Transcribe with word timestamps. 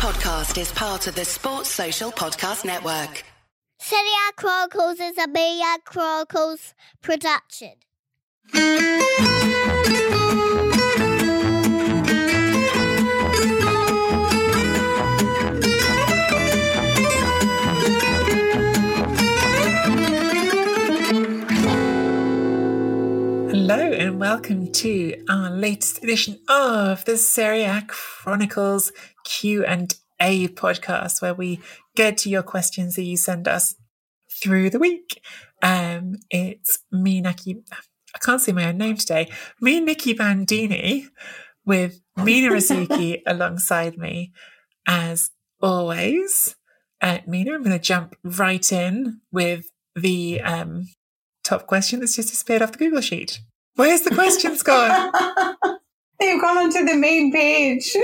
podcast 0.00 0.58
is 0.58 0.72
part 0.72 1.06
of 1.08 1.14
the 1.14 1.26
Sports 1.26 1.68
Social 1.68 2.10
Podcast 2.10 2.64
Network. 2.64 3.22
Serie 3.78 4.00
A 4.30 4.32
Chronicles 4.32 4.98
is 4.98 5.18
a 5.18 5.28
Media 5.28 5.76
Chronicles 5.84 6.72
production. 7.02 7.74
Hello 23.50 23.92
and 23.92 24.18
welcome 24.18 24.59
to 24.72 25.24
our 25.28 25.50
latest 25.50 26.02
edition 26.02 26.38
of 26.48 27.04
the 27.04 27.16
Serie 27.16 27.64
A 27.64 27.82
Chronicles 27.88 28.92
Q 29.24 29.64
and 29.64 29.94
A 30.20 30.48
podcast, 30.48 31.20
where 31.20 31.34
we 31.34 31.60
get 31.96 32.18
to 32.18 32.30
your 32.30 32.42
questions 32.42 32.94
that 32.94 33.02
you 33.02 33.16
send 33.16 33.48
us 33.48 33.74
through 34.30 34.70
the 34.70 34.78
week. 34.78 35.22
Um, 35.62 36.16
it's 36.30 36.78
me, 36.92 37.20
Naki. 37.20 37.62
I 38.14 38.18
can't 38.18 38.40
say 38.40 38.52
my 38.52 38.66
own 38.66 38.78
name 38.78 38.96
today. 38.96 39.30
Me, 39.60 39.80
Nicky 39.80 40.12
Bandini, 40.12 41.08
with 41.64 42.00
Mina 42.16 42.50
Rzouki 42.54 43.22
alongside 43.26 43.98
me, 43.98 44.32
as 44.86 45.30
always. 45.60 46.54
Uh, 47.00 47.18
Mina, 47.26 47.54
I'm 47.54 47.62
going 47.62 47.76
to 47.76 47.82
jump 47.82 48.14
right 48.22 48.72
in 48.72 49.20
with 49.32 49.66
the 49.96 50.40
um, 50.42 50.88
top 51.44 51.66
question 51.66 52.00
that's 52.00 52.16
just 52.16 52.30
disappeared 52.30 52.62
off 52.62 52.72
the 52.72 52.78
Google 52.78 53.00
sheet. 53.00 53.40
Where's 53.80 54.02
the 54.02 54.10
questions 54.10 54.62
gone? 54.72 55.10
They've 56.18 56.38
gone 56.38 56.58
onto 56.58 56.84
the 56.84 56.96
main 56.96 57.32
page. 57.32 57.96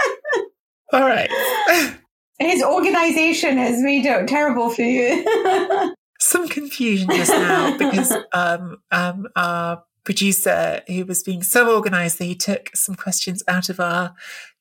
All 0.94 1.02
right. 1.02 1.28
His 2.38 2.62
organization 2.62 3.58
has 3.58 3.82
made 3.82 4.06
it 4.06 4.26
terrible 4.28 4.70
for 4.70 4.80
you. 4.80 5.94
Some 6.20 6.48
confusion 6.48 7.10
just 7.10 7.32
now 7.32 7.76
because 7.76 8.14
um, 8.32 8.78
um, 8.90 9.26
our 9.36 9.82
producer, 10.04 10.80
who 10.86 11.04
was 11.04 11.22
being 11.22 11.42
so 11.42 11.74
organized 11.74 12.18
that 12.18 12.24
he 12.24 12.34
took 12.34 12.70
some 12.74 12.94
questions 12.94 13.42
out 13.46 13.68
of 13.68 13.80
our 13.80 14.14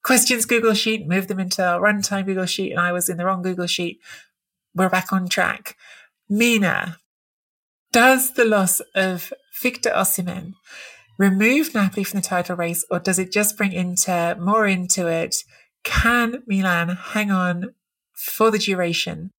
questions 0.04 0.46
Google 0.46 0.74
sheet, 0.74 1.08
moved 1.08 1.30
them 1.30 1.40
into 1.40 1.66
our 1.66 1.80
runtime 1.80 2.26
Google 2.26 2.48
sheet, 2.48 2.72
and 2.72 2.82
I 2.82 2.92
was 2.92 3.08
in 3.08 3.16
the 3.16 3.26
wrong 3.26 3.44
Google 3.44 3.68
sheet. 3.68 4.02
We're 4.76 4.90
back 4.90 5.14
on 5.14 5.30
track. 5.30 5.78
Mina, 6.28 6.98
does 7.94 8.34
the 8.34 8.44
loss 8.44 8.82
of 8.94 9.32
Victor 9.62 9.92
Osimhen 9.92 10.54
remove 11.18 11.74
Napoli 11.74 12.04
from 12.04 12.20
the 12.20 12.28
title 12.28 12.56
race, 12.56 12.86
or 12.90 13.00
does 13.00 13.20
it 13.20 13.32
just 13.32 13.58
bring 13.58 13.72
Inter 13.72 14.36
more 14.36 14.66
into 14.66 15.08
it? 15.08 15.38
Can 15.84 16.44
Milan 16.48 16.90
hang 16.90 17.32
on 17.32 17.74
for 18.14 18.52
the 18.52 18.58
duration? 18.58 19.32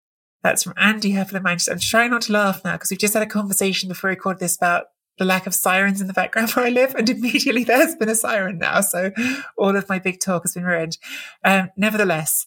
That's 0.42 0.62
from 0.62 0.74
Andy 0.76 1.12
Heffer 1.12 1.42
Manchester. 1.42 1.72
I'm 1.72 1.78
trying 1.78 2.10
not 2.10 2.22
to 2.22 2.32
laugh 2.32 2.62
now 2.64 2.72
because 2.72 2.90
we've 2.90 3.00
just 3.00 3.14
had 3.14 3.22
a 3.22 3.26
conversation 3.26 3.88
before 3.88 4.10
we 4.10 4.14
recorded 4.14 4.40
this 4.40 4.56
about 4.56 4.86
the 5.16 5.24
lack 5.24 5.46
of 5.46 5.54
sirens 5.54 6.00
in 6.00 6.06
the 6.06 6.12
background 6.12 6.50
where 6.54 6.66
I 6.66 6.70
live, 6.70 6.94
and 6.94 7.08
immediately 7.08 7.64
there's 7.64 7.96
been 7.96 8.08
a 8.08 8.14
siren 8.14 8.58
now. 8.58 8.80
So 8.82 9.10
all 9.56 9.74
of 9.74 9.88
my 9.88 9.98
big 9.98 10.20
talk 10.20 10.42
has 10.42 10.54
been 10.54 10.64
ruined. 10.64 10.98
Um, 11.44 11.70
nevertheless, 11.76 12.46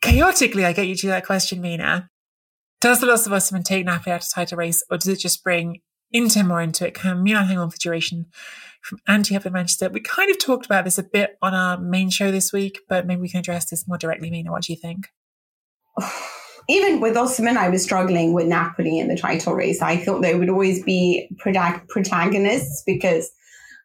chaotically, 0.00 0.64
I 0.64 0.72
get 0.72 0.86
you 0.86 0.94
to 0.96 1.08
that 1.08 1.26
question, 1.26 1.60
Mina. 1.60 2.08
Does 2.80 3.00
the 3.00 3.06
loss 3.06 3.26
of 3.26 3.32
Osimhen 3.32 3.64
take 3.64 3.84
Napoli 3.84 4.14
out 4.14 4.22
of 4.22 4.30
title 4.32 4.56
race, 4.56 4.82
or 4.90 4.96
does 4.96 5.08
it 5.08 5.18
just 5.18 5.44
bring 5.44 5.80
Inter 6.12 6.42
more 6.42 6.60
into 6.60 6.86
it? 6.86 6.94
Can 6.94 7.22
Milan 7.22 7.46
hang 7.46 7.58
on 7.58 7.70
for 7.70 7.78
duration? 7.78 8.26
From 8.82 8.98
Andy 9.06 9.34
Heffer 9.34 9.52
Manchester. 9.52 9.90
We 9.90 10.00
kind 10.00 10.30
of 10.30 10.38
talked 10.38 10.64
about 10.64 10.84
this 10.84 10.96
a 10.96 11.02
bit 11.02 11.36
on 11.42 11.54
our 11.54 11.78
main 11.78 12.08
show 12.08 12.30
this 12.30 12.50
week, 12.52 12.80
but 12.88 13.06
maybe 13.06 13.20
we 13.20 13.28
can 13.28 13.40
address 13.40 13.68
this 13.68 13.86
more 13.86 13.98
directly. 13.98 14.30
Mina, 14.30 14.50
what 14.50 14.62
do 14.62 14.72
you 14.72 14.78
think? 14.78 15.08
Even 16.68 17.00
with 17.00 17.16
Osimhen, 17.16 17.56
I 17.56 17.68
was 17.68 17.82
struggling 17.82 18.32
with 18.32 18.46
Napoli 18.46 18.98
in 18.98 19.08
the 19.08 19.16
title 19.16 19.54
race. 19.54 19.82
I 19.82 19.96
thought 19.96 20.22
they 20.22 20.34
would 20.34 20.48
always 20.48 20.82
be 20.82 21.28
protagonists 21.38 22.82
because 22.86 23.30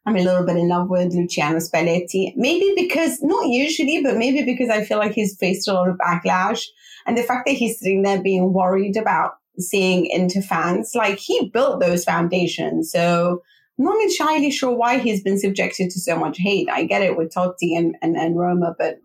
I'm 0.05 0.15
a 0.15 0.21
little 0.21 0.45
bit 0.45 0.57
in 0.57 0.69
love 0.69 0.89
with 0.89 1.13
Luciano 1.13 1.57
Spalletti. 1.57 2.33
Maybe 2.35 2.73
because, 2.75 3.21
not 3.23 3.47
usually, 3.47 4.03
but 4.03 4.17
maybe 4.17 4.43
because 4.43 4.69
I 4.69 4.85
feel 4.85 4.99
like 4.99 5.13
he's 5.13 5.35
faced 5.37 5.67
a 5.67 5.73
lot 5.73 5.89
of 5.89 5.97
backlash. 5.97 6.63
And 7.07 7.17
the 7.17 7.23
fact 7.23 7.47
that 7.47 7.53
he's 7.53 7.79
sitting 7.79 8.03
there 8.03 8.21
being 8.21 8.53
worried 8.53 8.97
about 8.97 9.33
seeing 9.59 10.05
into 10.05 10.41
fans, 10.41 10.93
like 10.95 11.17
he 11.17 11.49
built 11.49 11.79
those 11.79 12.03
foundations. 12.03 12.91
So 12.91 13.41
I'm 13.77 13.85
not 13.85 14.01
entirely 14.01 14.51
sure 14.51 14.75
why 14.75 14.97
he's 14.97 15.23
been 15.23 15.39
subjected 15.39 15.89
to 15.91 15.99
so 15.99 16.17
much 16.17 16.37
hate. 16.37 16.69
I 16.71 16.85
get 16.85 17.01
it 17.01 17.17
with 17.17 17.33
Totti 17.33 17.77
and, 17.77 17.95
and, 18.01 18.15
and 18.15 18.37
Roma, 18.37 18.75
but 18.77 18.97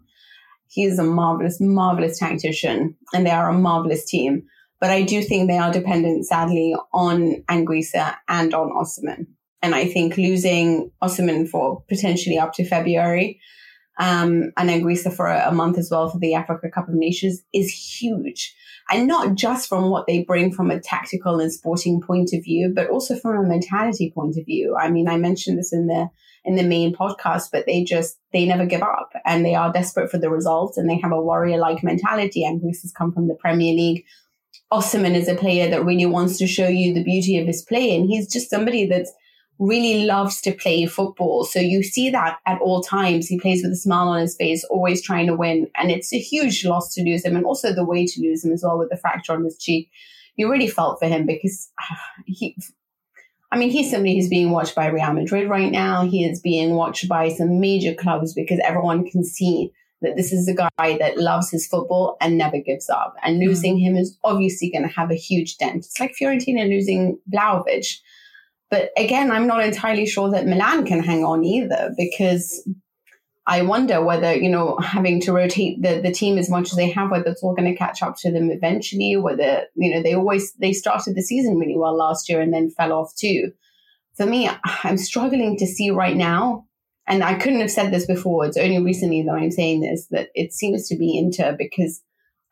he 0.68 0.84
is 0.84 0.98
a 0.98 1.04
marvelous, 1.04 1.60
marvelous 1.60 2.18
tactician 2.18 2.96
and 3.12 3.26
they 3.26 3.30
are 3.30 3.48
a 3.48 3.58
marvelous 3.58 4.04
team. 4.04 4.44
But 4.80 4.90
I 4.90 5.02
do 5.02 5.22
think 5.22 5.48
they 5.48 5.58
are 5.58 5.72
dependent, 5.72 6.26
sadly, 6.26 6.74
on 6.92 7.42
Anguissa 7.50 8.16
and 8.28 8.54
on 8.54 8.70
Osimhen. 8.70 9.26
And 9.62 9.74
I 9.74 9.86
think 9.86 10.16
losing 10.16 10.90
Osimhen 11.02 11.48
for 11.48 11.82
potentially 11.88 12.38
up 12.38 12.54
to 12.54 12.64
February 12.64 13.40
um, 14.00 14.50
and 14.56 14.70
Anguissa 14.70 15.12
for 15.12 15.26
a, 15.26 15.48
a 15.48 15.52
month 15.52 15.76
as 15.76 15.90
well 15.90 16.08
for 16.08 16.18
the 16.18 16.32
Africa 16.32 16.70
Cup 16.70 16.88
of 16.88 16.94
Nations 16.94 17.42
is 17.52 17.70
huge. 17.70 18.56
And 18.88 19.06
not 19.06 19.34
just 19.34 19.68
from 19.68 19.90
what 19.90 20.06
they 20.06 20.24
bring 20.24 20.52
from 20.52 20.70
a 20.70 20.80
tactical 20.80 21.38
and 21.38 21.52
sporting 21.52 22.00
point 22.00 22.30
of 22.32 22.42
view, 22.42 22.72
but 22.74 22.88
also 22.88 23.14
from 23.14 23.36
a 23.36 23.48
mentality 23.48 24.10
point 24.12 24.36
of 24.38 24.46
view. 24.46 24.74
I 24.74 24.90
mean, 24.90 25.06
I 25.06 25.18
mentioned 25.18 25.58
this 25.58 25.72
in 25.72 25.86
the 25.86 26.08
in 26.46 26.56
the 26.56 26.62
main 26.62 26.94
podcast, 26.94 27.50
but 27.52 27.66
they 27.66 27.84
just 27.84 28.18
they 28.32 28.46
never 28.46 28.64
give 28.64 28.82
up 28.82 29.12
and 29.26 29.44
they 29.44 29.54
are 29.54 29.70
desperate 29.70 30.10
for 30.10 30.16
the 30.16 30.30
results 30.30 30.78
and 30.78 30.88
they 30.88 30.98
have 30.98 31.12
a 31.12 31.20
warrior 31.20 31.58
like 31.58 31.84
mentality. 31.84 32.42
Anguissa 32.42 32.82
has 32.82 32.94
come 32.96 33.12
from 33.12 33.28
the 33.28 33.34
Premier 33.34 33.74
League. 33.74 34.04
Osimhen 34.72 35.14
is 35.14 35.28
a 35.28 35.34
player 35.34 35.68
that 35.68 35.84
really 35.84 36.06
wants 36.06 36.38
to 36.38 36.46
show 36.46 36.68
you 36.68 36.94
the 36.94 37.04
beauty 37.04 37.36
of 37.36 37.46
his 37.46 37.62
play, 37.62 37.94
and 37.94 38.06
he's 38.08 38.32
just 38.32 38.48
somebody 38.48 38.86
that's 38.86 39.12
really 39.60 40.06
loves 40.06 40.40
to 40.40 40.52
play 40.52 40.86
football. 40.86 41.44
So 41.44 41.60
you 41.60 41.82
see 41.82 42.08
that 42.10 42.38
at 42.46 42.60
all 42.60 42.82
times. 42.82 43.28
He 43.28 43.38
plays 43.38 43.62
with 43.62 43.72
a 43.72 43.76
smile 43.76 44.08
on 44.08 44.20
his 44.22 44.34
face, 44.34 44.64
always 44.64 45.02
trying 45.02 45.26
to 45.26 45.36
win. 45.36 45.68
And 45.76 45.90
it's 45.90 46.12
a 46.14 46.18
huge 46.18 46.64
loss 46.64 46.94
to 46.94 47.02
lose 47.02 47.24
him 47.24 47.36
and 47.36 47.44
also 47.44 47.72
the 47.72 47.84
way 47.84 48.06
to 48.06 48.22
lose 48.22 48.42
him 48.42 48.52
as 48.52 48.62
well 48.64 48.78
with 48.78 48.88
the 48.88 48.96
fracture 48.96 49.34
on 49.34 49.44
his 49.44 49.58
cheek. 49.58 49.90
You 50.36 50.50
really 50.50 50.66
felt 50.66 50.98
for 50.98 51.06
him 51.06 51.26
because 51.26 51.70
he, 52.26 52.56
I 53.52 53.58
mean, 53.58 53.68
he's 53.70 53.90
somebody 53.90 54.16
who's 54.16 54.30
being 54.30 54.50
watched 54.50 54.74
by 54.74 54.86
Real 54.86 55.12
Madrid 55.12 55.50
right 55.50 55.70
now. 55.70 56.06
He 56.06 56.24
is 56.24 56.40
being 56.40 56.74
watched 56.74 57.06
by 57.06 57.28
some 57.28 57.60
major 57.60 57.92
clubs 57.92 58.32
because 58.32 58.60
everyone 58.64 59.08
can 59.10 59.22
see 59.22 59.72
that 60.00 60.16
this 60.16 60.32
is 60.32 60.48
a 60.48 60.54
guy 60.54 60.96
that 60.96 61.18
loves 61.18 61.50
his 61.50 61.66
football 61.66 62.16
and 62.22 62.38
never 62.38 62.58
gives 62.58 62.88
up. 62.88 63.14
And 63.22 63.38
losing 63.38 63.76
mm. 63.76 63.82
him 63.82 63.96
is 63.96 64.16
obviously 64.24 64.70
going 64.70 64.88
to 64.88 64.94
have 64.94 65.10
a 65.10 65.16
huge 65.16 65.58
dent. 65.58 65.84
It's 65.84 66.00
like 66.00 66.14
Fiorentina 66.18 66.66
losing 66.66 67.18
Vlahovic. 67.30 67.98
But 68.70 68.90
again, 68.96 69.30
I'm 69.30 69.46
not 69.46 69.64
entirely 69.64 70.06
sure 70.06 70.30
that 70.30 70.46
Milan 70.46 70.86
can 70.86 71.02
hang 71.02 71.24
on 71.24 71.44
either 71.44 71.92
because 71.96 72.66
I 73.46 73.62
wonder 73.62 74.04
whether, 74.04 74.32
you 74.32 74.48
know, 74.48 74.78
having 74.78 75.20
to 75.22 75.32
rotate 75.32 75.82
the, 75.82 76.00
the 76.00 76.12
team 76.12 76.38
as 76.38 76.48
much 76.48 76.70
as 76.70 76.76
they 76.76 76.88
have, 76.90 77.10
whether 77.10 77.30
it's 77.30 77.42
all 77.42 77.54
going 77.54 77.70
to 77.70 77.76
catch 77.76 78.00
up 78.00 78.16
to 78.18 78.30
them 78.30 78.50
eventually, 78.50 79.16
whether, 79.16 79.64
you 79.74 79.92
know, 79.92 80.02
they 80.02 80.14
always, 80.14 80.52
they 80.54 80.72
started 80.72 81.16
the 81.16 81.22
season 81.22 81.58
really 81.58 81.76
well 81.76 81.96
last 81.96 82.28
year 82.28 82.40
and 82.40 82.54
then 82.54 82.70
fell 82.70 82.92
off 82.92 83.12
too. 83.16 83.50
For 84.16 84.24
me, 84.24 84.48
I'm 84.84 84.98
struggling 84.98 85.56
to 85.56 85.66
see 85.66 85.90
right 85.90 86.16
now, 86.16 86.66
and 87.08 87.24
I 87.24 87.34
couldn't 87.34 87.60
have 87.60 87.72
said 87.72 87.92
this 87.92 88.06
before, 88.06 88.46
it's 88.46 88.56
only 88.56 88.80
recently 88.80 89.22
that 89.22 89.32
I'm 89.32 89.50
saying 89.50 89.80
this, 89.80 90.06
that 90.12 90.28
it 90.34 90.52
seems 90.52 90.86
to 90.88 90.96
be 90.96 91.18
Inter 91.18 91.56
because 91.58 92.02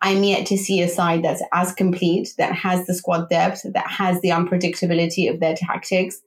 I'm 0.00 0.22
yet 0.22 0.46
to 0.46 0.56
see 0.56 0.80
a 0.80 0.88
side 0.88 1.24
that's 1.24 1.42
as 1.52 1.72
complete, 1.74 2.34
that 2.38 2.52
has 2.52 2.86
the 2.86 2.94
squad 2.94 3.28
depth, 3.28 3.62
that 3.72 3.86
has 3.88 4.20
the 4.20 4.28
unpredictability 4.28 5.30
of 5.32 5.40
their 5.40 5.56
tactics, 5.56 6.20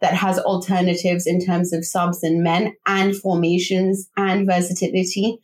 that 0.00 0.14
has 0.14 0.38
alternatives 0.38 1.26
in 1.26 1.44
terms 1.44 1.72
of 1.72 1.84
subs 1.84 2.22
and 2.22 2.42
men 2.42 2.74
and 2.86 3.16
formations 3.16 4.08
and 4.16 4.46
versatility, 4.46 5.38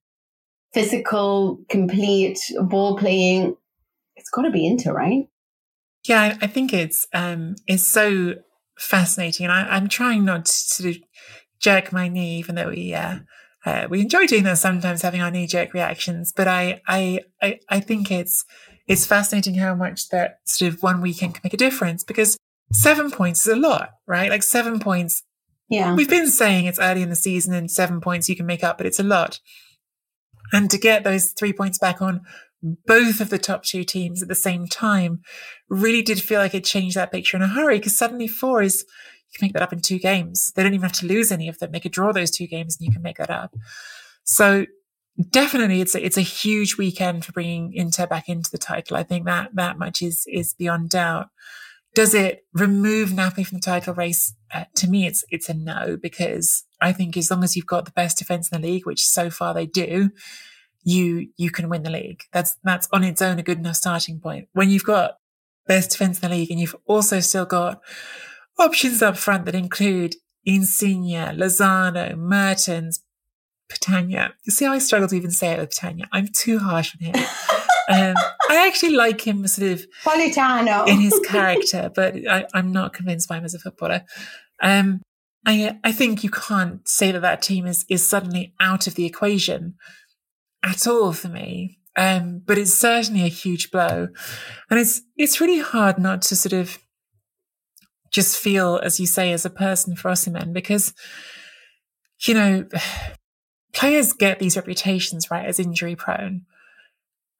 physical, 0.73 1.61
complete 1.69 2.38
ball 2.62 2.97
playing. 2.97 3.56
It's 4.17 4.31
got 4.31 4.43
to 4.43 4.50
be 4.50 4.67
Inter, 4.67 4.93
right? 4.93 5.29
Yeah, 6.06 6.37
I 6.41 6.47
think 6.47 6.73
it's 6.73 7.06
um, 7.12 7.56
it's 7.67 7.85
so 7.85 8.35
fascinating, 8.79 9.47
and 9.47 9.53
I, 9.53 9.76
am 9.76 9.88
trying 9.88 10.25
not 10.25 10.44
to 10.44 10.91
of 10.91 10.97
jerk 11.61 11.93
my 11.93 12.09
knee, 12.09 12.38
even 12.38 12.55
though 12.55 12.69
we 12.69 12.94
uh, 12.94 13.20
uh, 13.64 13.87
we 13.88 14.00
enjoy 14.00 14.26
doing 14.26 14.44
that 14.44 14.58
sometimes, 14.58 15.02
having 15.02 15.22
our 15.22 15.31
knee 15.31 15.46
jerk 15.46 15.72
reactions. 15.72 16.32
But 16.34 16.49
I, 16.49 16.82
I, 16.87 17.20
I, 17.40 17.61
I 17.69 17.81
think 17.81 18.11
it's 18.11 18.44
it's 18.87 19.06
fascinating 19.06 19.55
how 19.55 19.75
much 19.75 20.11
that 20.11 20.40
sort 20.44 20.75
of 20.75 20.82
one 20.82 21.00
weekend 21.00 21.34
can 21.34 21.40
make 21.43 21.55
a 21.55 21.58
difference 21.58 22.05
because 22.05 22.37
seven 22.72 23.11
points 23.11 23.46
is 23.46 23.52
a 23.52 23.56
lot, 23.56 23.93
right? 24.06 24.31
Like 24.31 24.43
seven 24.43 24.78
points. 24.78 25.22
Yeah. 25.70 25.94
We've 25.94 26.11
been 26.11 26.28
saying 26.28 26.66
it's 26.66 26.78
early 26.78 27.00
in 27.00 27.08
the 27.08 27.16
season 27.16 27.55
and 27.55 27.70
seven 27.70 28.02
points 28.02 28.28
you 28.28 28.37
can 28.37 28.44
make 28.44 28.62
up, 28.62 28.76
but 28.76 28.87
it's 28.87 29.00
a 29.00 29.05
lot. 29.05 29.40
And 30.52 30.70
to 30.70 30.76
get 30.76 31.02
those 31.02 31.32
three 31.32 31.55
points 31.55 31.78
back 31.78 32.02
on 32.02 32.20
both 32.87 33.20
of 33.20 33.31
the 33.31 33.38
top 33.38 33.62
two 33.62 33.84
teams 33.84 34.22
at 34.22 34.28
the 34.28 34.34
same 34.34 34.66
time 34.66 35.20
really 35.69 36.02
did 36.02 36.20
feel 36.20 36.40
like 36.40 36.55
it 36.55 36.64
changed 36.64 36.96
that 36.96 37.12
picture 37.12 37.37
in 37.37 37.43
a 37.43 37.49
hurry 37.49 37.78
because 37.78 37.96
suddenly 37.96 38.28
four 38.28 38.62
is 38.62 38.84
can 39.35 39.47
make 39.47 39.53
that 39.53 39.63
up 39.63 39.73
in 39.73 39.81
two 39.81 39.99
games. 39.99 40.53
They 40.55 40.63
don't 40.63 40.75
even 40.75 40.89
have 40.89 40.99
to 40.99 41.07
lose 41.07 41.31
any 41.33 41.49
of 41.49 41.59
them. 41.59 41.73
They 41.73 41.81
could 41.81 41.93
draw 41.93 42.13
those 42.13 42.31
two 42.31 42.47
games 42.47 42.77
and 42.77 42.87
you 42.87 42.93
can 42.93 43.03
make 43.03 43.19
that 43.19 43.31
up. 43.31 43.55
So 44.25 44.67
definitely 45.31 45.81
it's 45.81 45.95
a, 45.95 46.05
it's 46.05 46.17
a 46.17 46.23
huge 46.23 46.77
weekend 46.77 47.25
for 47.25 47.33
bringing 47.33 47.73
Inter 47.73 48.07
back 48.07 48.29
into 48.29 48.51
the 48.51 48.59
title. 48.59 48.97
I 48.97 49.03
think 49.03 49.27
that 49.27 49.51
that 49.55 49.79
much 49.79 50.03
is 50.03 50.27
is 50.29 50.55
beyond 50.55 50.91
doubt. 50.91 51.29
Does 51.95 52.13
it 52.13 52.45
remove 52.53 53.13
Napoli 53.13 53.45
from 53.45 53.59
the 53.59 53.65
title 53.65 53.95
race? 53.95 54.35
Uh, 54.53 54.65
to 54.77 54.89
me, 54.89 55.07
it's 55.07 55.25
it's 55.31 55.49
a 55.49 55.55
no 55.55 55.97
because 55.97 56.65
I 56.81 56.93
think 56.93 57.17
as 57.17 57.31
long 57.31 57.45
as 57.45 57.55
you've 57.55 57.67
got 57.67 57.85
the 57.85 57.93
best 57.93 58.19
defense 58.19 58.51
in 58.51 58.61
the 58.61 58.67
league, 58.67 58.87
which 58.87 59.07
so 59.07 59.31
far 59.31 59.55
they 59.55 59.67
do, 59.67 60.11
you 60.83 61.29
you 61.37 61.51
can 61.51 61.69
win 61.69 61.85
the 61.85 61.91
league. 61.91 62.23
That's 62.33 62.57
that's 62.65 62.89
on 62.93 63.05
its 63.05 63.23
own 63.23 63.39
a 63.39 63.43
good 63.43 63.59
enough 63.59 63.77
starting 63.77 64.21
point. 64.21 64.49
When 64.53 64.71
you've 64.71 64.85
got 64.85 65.19
best 65.67 65.93
defense 65.93 66.21
in 66.21 66.29
the 66.29 66.37
league 66.37 66.51
and 66.51 66.61
you've 66.61 66.77
also 66.87 67.21
still 67.21 67.47
got 67.47 67.81
options 68.59 69.03
up 69.03 69.17
front 69.17 69.45
that 69.47 69.55
include 69.55 70.17
Insigne, 70.45 71.37
Lozano, 71.37 72.17
Mertens, 72.17 73.01
Petagna. 73.71 74.33
You 74.45 74.53
see 74.53 74.65
how 74.65 74.73
I 74.73 74.79
struggle 74.79 75.09
to 75.09 75.17
even 75.17 75.31
say 75.31 75.53
it 75.53 75.59
with 75.59 75.71
Petagna? 75.71 76.05
I'm 76.12 76.29
too 76.29 76.59
harsh 76.59 76.95
on 76.95 77.06
him. 77.06 77.15
um, 77.89 78.15
I 78.49 78.67
actually 78.67 78.95
like 78.95 79.27
him 79.27 79.47
sort 79.47 79.73
of 79.73 79.87
Politano 80.05 80.87
in 80.87 81.01
his 81.01 81.19
character, 81.27 81.91
but 81.95 82.15
I, 82.29 82.47
am 82.55 82.73
not 82.73 82.93
convinced 82.93 83.29
by 83.29 83.39
him 83.39 83.45
as 83.45 83.55
a 83.55 83.59
footballer. 83.59 84.05
Um, 84.62 85.03
I, 85.47 85.79
I 85.85 85.93
think 85.93 86.25
you 86.25 86.31
can't 86.31 86.87
say 86.89 87.12
that 87.12 87.21
that 87.21 87.43
team 87.43 87.67
is, 87.67 87.85
is 87.89 88.07
suddenly 88.07 88.55
out 88.61 88.87
of 88.87 88.95
the 88.95 89.07
equation 89.07 89.75
at 90.62 90.87
all 90.87 91.12
for 91.12 91.29
me. 91.29 91.79
Um, 91.97 92.43
but 92.45 92.59
it's 92.59 92.75
certainly 92.75 93.23
a 93.23 93.29
huge 93.29 93.71
blow. 93.71 94.09
And 94.71 94.81
it's, 94.81 95.03
it's 95.17 95.41
really 95.41 95.61
hard 95.61 95.99
not 95.99 96.23
to 96.23 96.37
sort 96.37 96.53
of 96.53 96.79
just 98.14 98.38
feel, 98.38 98.81
as 98.82 99.00
you 99.00 99.06
say, 99.06 99.32
as 99.32 99.44
a 99.44 99.50
person 99.50 99.96
for 99.96 100.08
Osimhen, 100.08 100.52
because, 100.52 100.94
you 102.20 102.32
know, 102.32 102.66
players 103.72 104.12
get 104.12 104.38
these 104.38 104.56
reputations, 104.56 105.31
right, 105.32 105.46
as 105.46 105.58
injury 105.58 105.96
prone. 105.96 106.43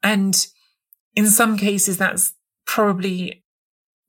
And 0.03 0.47
in 1.15 1.29
some 1.29 1.57
cases, 1.57 1.97
that's 1.97 2.35
probably 2.67 3.45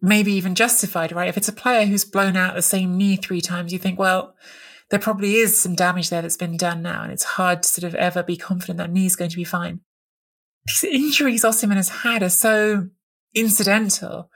maybe 0.01 0.33
even 0.33 0.56
justified, 0.56 1.12
right? 1.12 1.29
If 1.29 1.38
it's 1.38 1.47
a 1.47 1.53
player 1.53 1.85
who's 1.85 2.03
blown 2.03 2.35
out 2.35 2.56
the 2.56 2.63
same 2.63 2.97
knee 2.97 3.15
three 3.15 3.41
times, 3.41 3.71
you 3.71 3.77
think, 3.77 4.00
well, 4.00 4.35
there 4.89 5.00
probably 5.00 5.35
is 5.35 5.59
some 5.59 5.75
damage 5.75 6.09
there 6.09 6.23
that's 6.23 6.35
been 6.35 6.57
done 6.57 6.81
now. 6.81 7.03
And 7.03 7.12
it's 7.12 7.23
hard 7.23 7.62
to 7.62 7.69
sort 7.69 7.85
of 7.85 7.95
ever 7.95 8.23
be 8.23 8.38
confident 8.38 8.77
that 8.77 8.91
knee's 8.91 9.15
going 9.15 9.31
to 9.31 9.38
be 9.38 9.44
fine. 9.44 9.81
These 10.65 10.83
injuries 10.83 11.44
Osimhen 11.44 11.75
has 11.75 11.89
had 11.89 12.23
are 12.23 12.29
so 12.29 12.89
incidental. 13.35 14.31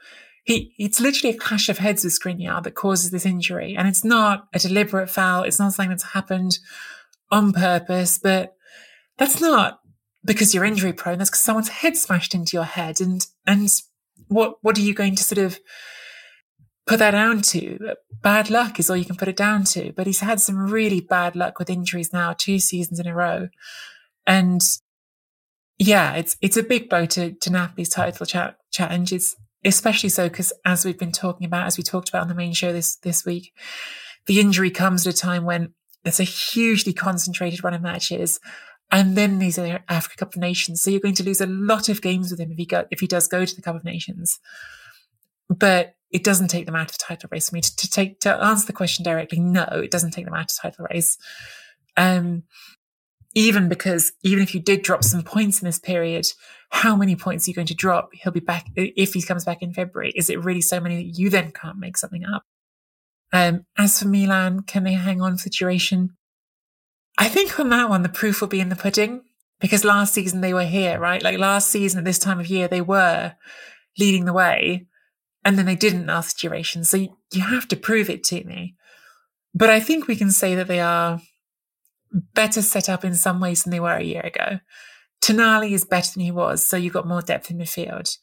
He, 0.50 0.74
it's 0.80 0.98
literally 0.98 1.36
a 1.36 1.38
clash 1.38 1.68
of 1.68 1.78
heads 1.78 2.02
with 2.02 2.18
Skriniar 2.18 2.60
that 2.64 2.74
causes 2.74 3.12
this 3.12 3.24
injury. 3.24 3.76
And 3.76 3.86
it's 3.86 4.04
not 4.04 4.48
a 4.52 4.58
deliberate 4.58 5.08
foul. 5.08 5.44
It's 5.44 5.60
not 5.60 5.74
something 5.74 5.90
that's 5.90 6.02
happened 6.02 6.58
on 7.30 7.52
purpose, 7.52 8.18
but 8.18 8.56
that's 9.16 9.40
not 9.40 9.78
because 10.24 10.52
you're 10.52 10.64
injury 10.64 10.92
prone. 10.92 11.18
That's 11.18 11.30
because 11.30 11.42
someone's 11.42 11.68
head 11.68 11.96
smashed 11.96 12.34
into 12.34 12.56
your 12.56 12.64
head. 12.64 13.00
And, 13.00 13.24
and 13.46 13.68
what, 14.26 14.56
what 14.62 14.76
are 14.76 14.80
you 14.80 14.92
going 14.92 15.14
to 15.14 15.22
sort 15.22 15.38
of 15.38 15.60
put 16.84 16.98
that 16.98 17.12
down 17.12 17.42
to? 17.42 17.94
Bad 18.20 18.50
luck 18.50 18.80
is 18.80 18.90
all 18.90 18.96
you 18.96 19.04
can 19.04 19.14
put 19.14 19.28
it 19.28 19.36
down 19.36 19.62
to. 19.66 19.92
But 19.92 20.08
he's 20.08 20.18
had 20.18 20.40
some 20.40 20.58
really 20.58 21.00
bad 21.00 21.36
luck 21.36 21.60
with 21.60 21.70
injuries 21.70 22.12
now, 22.12 22.34
two 22.36 22.58
seasons 22.58 22.98
in 22.98 23.06
a 23.06 23.14
row. 23.14 23.50
And 24.26 24.62
yeah, 25.78 26.14
it's, 26.14 26.36
it's 26.42 26.56
a 26.56 26.64
big 26.64 26.88
blow 26.90 27.06
to, 27.06 27.34
to 27.34 27.50
Napoli's 27.50 27.88
title 27.88 28.26
cha- 28.26 28.56
challenge. 28.72 29.12
It's 29.12 29.36
especially 29.64 30.08
so 30.08 30.28
because 30.28 30.52
as 30.64 30.84
we've 30.84 30.98
been 30.98 31.12
talking 31.12 31.46
about, 31.46 31.66
as 31.66 31.76
we 31.76 31.82
talked 31.82 32.08
about 32.08 32.22
on 32.22 32.28
the 32.28 32.34
main 32.34 32.52
show 32.52 32.72
this, 32.72 32.96
this 32.96 33.24
week, 33.24 33.52
the 34.26 34.40
injury 34.40 34.70
comes 34.70 35.06
at 35.06 35.14
a 35.14 35.16
time 35.16 35.44
when 35.44 35.74
there's 36.02 36.20
a 36.20 36.24
hugely 36.24 36.92
concentrated 36.92 37.62
run 37.62 37.74
of 37.74 37.82
matches. 37.82 38.40
And 38.90 39.16
then 39.16 39.38
these 39.38 39.58
are 39.58 39.84
Africa 39.88 40.16
Cup 40.16 40.34
of 40.34 40.40
Nations. 40.40 40.82
So 40.82 40.90
you're 40.90 41.00
going 41.00 41.14
to 41.14 41.24
lose 41.24 41.40
a 41.40 41.46
lot 41.46 41.88
of 41.88 42.02
games 42.02 42.30
with 42.30 42.40
him 42.40 42.50
if 42.50 42.58
he 42.58 42.66
go, 42.66 42.86
if 42.90 43.00
he 43.00 43.06
does 43.06 43.28
go 43.28 43.44
to 43.44 43.56
the 43.56 43.62
Cup 43.62 43.76
of 43.76 43.84
Nations. 43.84 44.40
But 45.48 45.94
it 46.10 46.24
doesn't 46.24 46.48
take 46.48 46.66
them 46.66 46.74
out 46.74 46.90
of 46.90 46.98
the 46.98 47.04
title 47.04 47.28
race 47.30 47.50
for 47.50 47.54
me 47.54 47.60
to, 47.60 47.76
to 47.76 47.88
take, 47.88 48.20
to 48.20 48.34
answer 48.34 48.66
the 48.66 48.72
question 48.72 49.04
directly. 49.04 49.38
No, 49.38 49.62
it 49.64 49.90
doesn't 49.90 50.10
take 50.10 50.24
them 50.24 50.34
out 50.34 50.42
of 50.42 50.48
the 50.48 50.60
title 50.62 50.86
race. 50.90 51.16
Um, 51.96 52.44
even 53.34 53.68
because 53.68 54.12
even 54.22 54.42
if 54.42 54.54
you 54.54 54.60
did 54.60 54.82
drop 54.82 55.04
some 55.04 55.22
points 55.22 55.60
in 55.60 55.66
this 55.66 55.78
period, 55.78 56.26
how 56.70 56.96
many 56.96 57.16
points 57.16 57.46
are 57.46 57.50
you 57.50 57.54
going 57.54 57.66
to 57.66 57.74
drop? 57.74 58.10
He'll 58.12 58.32
be 58.32 58.40
back 58.40 58.66
if 58.74 59.14
he 59.14 59.22
comes 59.22 59.44
back 59.44 59.62
in 59.62 59.72
February. 59.72 60.12
Is 60.16 60.30
it 60.30 60.42
really 60.42 60.60
so 60.60 60.80
many 60.80 60.96
that 60.96 61.18
you 61.18 61.30
then 61.30 61.52
can't 61.52 61.78
make 61.78 61.96
something 61.96 62.24
up? 62.24 62.44
Um, 63.32 63.66
as 63.78 63.98
for 63.98 64.08
Milan, 64.08 64.62
can 64.62 64.84
they 64.84 64.94
hang 64.94 65.20
on 65.20 65.36
for 65.36 65.48
duration? 65.48 66.16
I 67.18 67.28
think 67.28 67.58
on 67.60 67.68
that 67.68 67.88
one, 67.88 68.02
the 68.02 68.08
proof 68.08 68.40
will 68.40 68.48
be 68.48 68.60
in 68.60 68.68
the 68.68 68.76
pudding 68.76 69.22
because 69.60 69.84
last 69.84 70.14
season 70.14 70.40
they 70.40 70.54
were 70.54 70.64
here, 70.64 70.98
right? 70.98 71.22
Like 71.22 71.38
last 71.38 71.68
season 71.68 71.98
at 71.98 72.04
this 72.04 72.18
time 72.18 72.40
of 72.40 72.48
year, 72.48 72.66
they 72.66 72.80
were 72.80 73.34
leading 73.98 74.24
the 74.24 74.32
way 74.32 74.86
and 75.44 75.58
then 75.58 75.66
they 75.66 75.76
didn't 75.76 76.06
last 76.06 76.38
duration. 76.38 76.82
So 76.82 76.96
you 76.96 77.42
have 77.42 77.68
to 77.68 77.76
prove 77.76 78.10
it 78.10 78.24
to 78.24 78.42
me. 78.44 78.74
But 79.54 79.70
I 79.70 79.80
think 79.80 80.06
we 80.06 80.16
can 80.16 80.30
say 80.30 80.54
that 80.54 80.68
they 80.68 80.80
are 80.80 81.20
better 82.12 82.62
set 82.62 82.88
up 82.88 83.04
in 83.04 83.14
some 83.14 83.40
ways 83.40 83.62
than 83.62 83.70
they 83.70 83.80
were 83.80 83.96
a 83.96 84.02
year 84.02 84.22
ago. 84.22 84.60
Tonali 85.22 85.72
is 85.72 85.84
better 85.84 86.12
than 86.14 86.22
he 86.22 86.30
was, 86.30 86.66
so 86.66 86.76
you've 86.76 86.92
got 86.92 87.06
more 87.06 87.22
depth 87.22 87.50
in 87.50 87.58
midfield. 87.58 88.16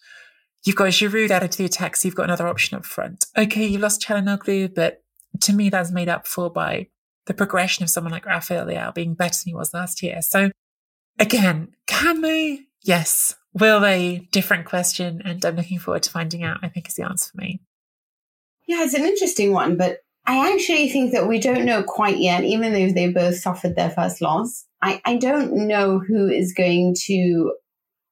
You've 0.66 0.75
got 0.75 0.89
Giroud 0.89 1.30
added 1.30 1.51
to 1.51 1.57
the 1.60 1.66
attack, 1.66 1.95
so 1.95 2.07
you've 2.07 2.16
got 2.16 2.25
another 2.25 2.48
option 2.48 2.78
up 2.78 2.86
front. 2.86 3.25
Okay, 3.38 3.66
you 3.66 3.78
lost 3.78 4.01
Calhanoglu, 4.01 4.74
but 4.74 5.04
to 5.42 5.54
me, 5.54 5.69
that's 5.69 5.92
made 5.92 6.10
up 6.10 6.28
for 6.28 6.50
by 6.50 6.88
the 7.28 7.34
progression 7.34 7.84
of 7.84 7.89
someone 7.89 8.12
like 8.12 8.25
Rafael 8.25 8.66
Leao 8.66 8.94
being 8.94 9.13
better 9.13 9.38
than 9.44 9.51
he 9.51 9.54
was 9.54 9.74
last 9.74 10.01
year. 10.01 10.22
So 10.22 10.50
again, 11.19 11.69
can 11.86 12.22
they? 12.22 12.62
Yes. 12.83 13.36
Will 13.54 13.80
they? 13.80 14.28
Different 14.31 14.66
question. 14.66 15.22
And 15.24 15.44
I'm 15.45 15.56
looking 15.56 15.80
forward 15.80 16.04
to 16.04 16.12
finding 16.12 16.44
out, 16.44 16.60
I 16.63 16.69
think 16.69 16.88
is 16.88 16.95
the 16.95 17.04
answer 17.04 17.31
for 17.31 17.42
me. 17.42 17.62
Yeah, 18.68 18.83
it's 18.83 18.94
an 18.94 19.06
interesting 19.06 19.51
one, 19.54 19.78
but 19.78 20.00
I 20.28 20.54
actually 20.54 20.90
think 20.90 21.14
that 21.14 21.28
we 21.28 21.40
don't 21.40 21.64
know 21.64 21.84
quite 21.84 22.18
yet, 22.18 22.44
even 22.44 22.74
though 22.74 22.92
they 22.92 23.10
both 23.10 23.38
suffered 23.38 23.78
their 23.78 23.90
first 23.90 24.22
loss. 24.22 24.66
I, 24.82 25.02
I 25.06 25.16
don't 25.16 25.68
know 25.68 26.00
who 26.00 26.28
is 26.28 26.54
going 26.54 26.96
to 27.06 27.54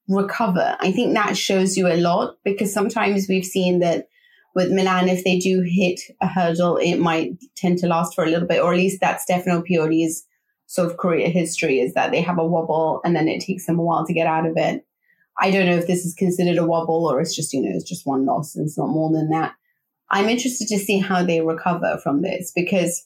recover. 0.08 0.78
I 0.80 0.94
think 0.94 1.14
that 1.14 1.38
shows 1.38 1.76
you 1.76 1.88
a 1.88 2.00
lot 2.00 2.38
because 2.46 2.74
sometimes 2.74 3.28
we've 3.28 3.46
seen 3.46 3.80
that 3.80 4.08
with 4.56 4.72
Milan, 4.72 5.10
if 5.10 5.26
they 5.26 5.38
do 5.38 5.62
hit 5.62 6.00
a 6.22 6.28
hurdle, 6.28 6.78
it 6.78 6.96
might 6.96 7.34
tend 7.56 7.80
to 7.80 7.88
last 7.88 8.16
for 8.16 8.24
a 8.24 8.30
little 8.30 8.48
bit, 8.48 8.62
or 8.62 8.72
at 8.72 8.78
least 8.78 9.02
that's 9.02 9.24
Stefano 9.24 9.62
Pioli's 9.62 10.26
sort 10.68 10.90
of 10.90 10.98
career 10.98 11.30
history 11.30 11.80
is 11.82 11.94
that 11.94 12.12
they 12.12 12.22
have 12.22 12.40
a 12.40 12.46
wobble 12.46 13.02
and 13.04 13.16
then 13.16 13.28
it 13.28 13.42
takes 13.42 13.66
them 13.66 13.78
a 13.78 13.84
while 13.84 14.06
to 14.06 14.14
get 14.14 14.26
out 14.26 14.46
of 14.46 14.54
it. 14.56 14.86
I 15.38 15.52
don't 15.52 15.66
know 15.66 15.76
if 15.76 15.86
this 15.86 16.06
is 16.06 16.16
considered 16.16 16.58
a 16.58 16.66
wobble 16.66 17.06
or 17.06 17.20
it's 17.20 17.36
just, 17.36 17.52
you 17.54 17.62
know, 17.62 17.76
it's 17.76 17.88
just 17.88 18.08
one 18.08 18.26
loss 18.26 18.56
and 18.56 18.66
it's 18.66 18.78
not 18.78 18.88
more 18.88 19.12
than 19.12 19.30
that. 19.32 19.54
I'm 20.10 20.30
interested 20.30 20.68
to 20.68 20.80
see 20.80 21.00
how 21.00 21.24
they 21.24 21.42
recover 21.42 22.00
from 22.04 22.22
this 22.22 22.52
because 22.56 23.06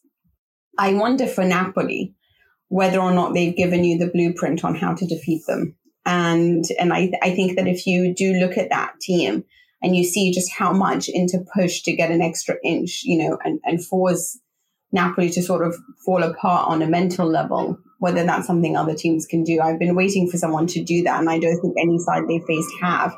I 0.78 0.94
wonder 0.94 1.28
for 1.28 1.44
Napoli 1.44 2.16
whether 2.70 3.00
or 3.00 3.12
not 3.12 3.34
they've 3.34 3.56
given 3.56 3.84
you 3.84 3.98
the 3.98 4.12
blueprint 4.12 4.64
on 4.64 4.76
how 4.76 4.94
to 4.94 5.08
defeat 5.08 5.42
them. 5.48 5.76
And 6.06 6.66
and 6.80 6.94
I 6.94 7.12
I 7.22 7.32
think 7.36 7.58
that 7.58 7.68
if 7.68 7.86
you 7.86 8.14
do 8.14 8.34
look 8.34 8.58
at 8.58 8.70
that 8.70 9.00
team 9.00 9.44
and 9.82 9.96
you 9.96 10.04
see 10.04 10.32
just 10.32 10.52
how 10.52 10.72
much 10.72 11.10
into 11.10 11.44
push 11.56 11.82
to 11.84 11.96
get 11.96 12.12
an 12.12 12.22
extra 12.22 12.56
inch, 12.64 13.02
you 13.04 13.18
know, 13.18 13.38
and, 13.44 13.60
and 13.64 13.84
force 13.84 14.40
Napoli 14.92 15.30
to 15.30 15.42
sort 15.42 15.66
of 15.66 15.76
fall 16.06 16.24
apart 16.24 16.68
on 16.68 16.82
a 16.82 16.88
mental 16.88 17.28
level, 17.28 17.78
whether 18.00 18.24
that's 18.24 18.48
something 18.48 18.76
other 18.76 18.96
teams 18.96 19.26
can 19.26 19.44
do. 19.44 19.62
I've 19.62 19.80
been 19.80 19.96
waiting 19.96 20.30
for 20.30 20.38
someone 20.38 20.68
to 20.68 20.84
do 20.84 21.04
that, 21.04 21.20
and 21.20 21.30
I 21.30 21.40
don't 21.40 21.60
think 21.62 21.76
any 21.78 22.00
side 22.00 22.24
they 22.28 22.40
faced 22.48 22.72
have. 22.82 23.14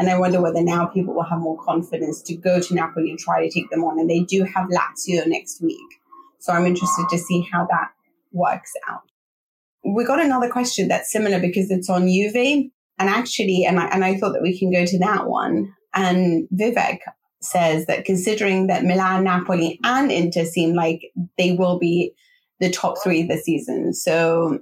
And 0.00 0.10
I 0.10 0.18
wonder 0.18 0.40
whether 0.40 0.62
now 0.62 0.86
people 0.86 1.14
will 1.14 1.22
have 1.22 1.38
more 1.38 1.62
confidence 1.62 2.22
to 2.22 2.34
go 2.34 2.60
to 2.60 2.74
Napoli 2.74 3.10
and 3.10 3.18
try 3.18 3.46
to 3.46 3.50
take 3.50 3.70
them 3.70 3.84
on. 3.84 4.00
And 4.00 4.10
they 4.10 4.20
do 4.20 4.42
have 4.42 4.66
Lazio 4.68 5.24
next 5.26 5.62
week. 5.62 5.78
So 6.40 6.52
I'm 6.52 6.66
interested 6.66 7.06
to 7.10 7.18
see 7.18 7.46
how 7.52 7.66
that 7.70 7.90
works 8.32 8.72
out 8.88 9.02
we 9.84 10.04
got 10.04 10.20
another 10.20 10.48
question 10.48 10.88
that's 10.88 11.10
similar 11.10 11.40
because 11.40 11.70
it's 11.70 11.88
on 11.88 12.08
Juve. 12.08 12.70
And 12.98 13.08
actually, 13.08 13.64
and 13.64 13.80
I, 13.80 13.86
and 13.86 14.04
I 14.04 14.16
thought 14.16 14.32
that 14.34 14.42
we 14.42 14.58
can 14.58 14.70
go 14.70 14.84
to 14.84 14.98
that 14.98 15.26
one. 15.26 15.74
And 15.94 16.48
Vivek 16.54 16.98
says 17.40 17.86
that 17.86 18.04
considering 18.04 18.66
that 18.66 18.84
Milan, 18.84 19.24
Napoli, 19.24 19.80
and 19.82 20.12
Inter 20.12 20.44
seem 20.44 20.74
like 20.74 21.10
they 21.38 21.52
will 21.52 21.78
be 21.78 22.12
the 22.60 22.70
top 22.70 23.02
three 23.02 23.22
this 23.22 23.44
season. 23.44 23.94
So 23.94 24.60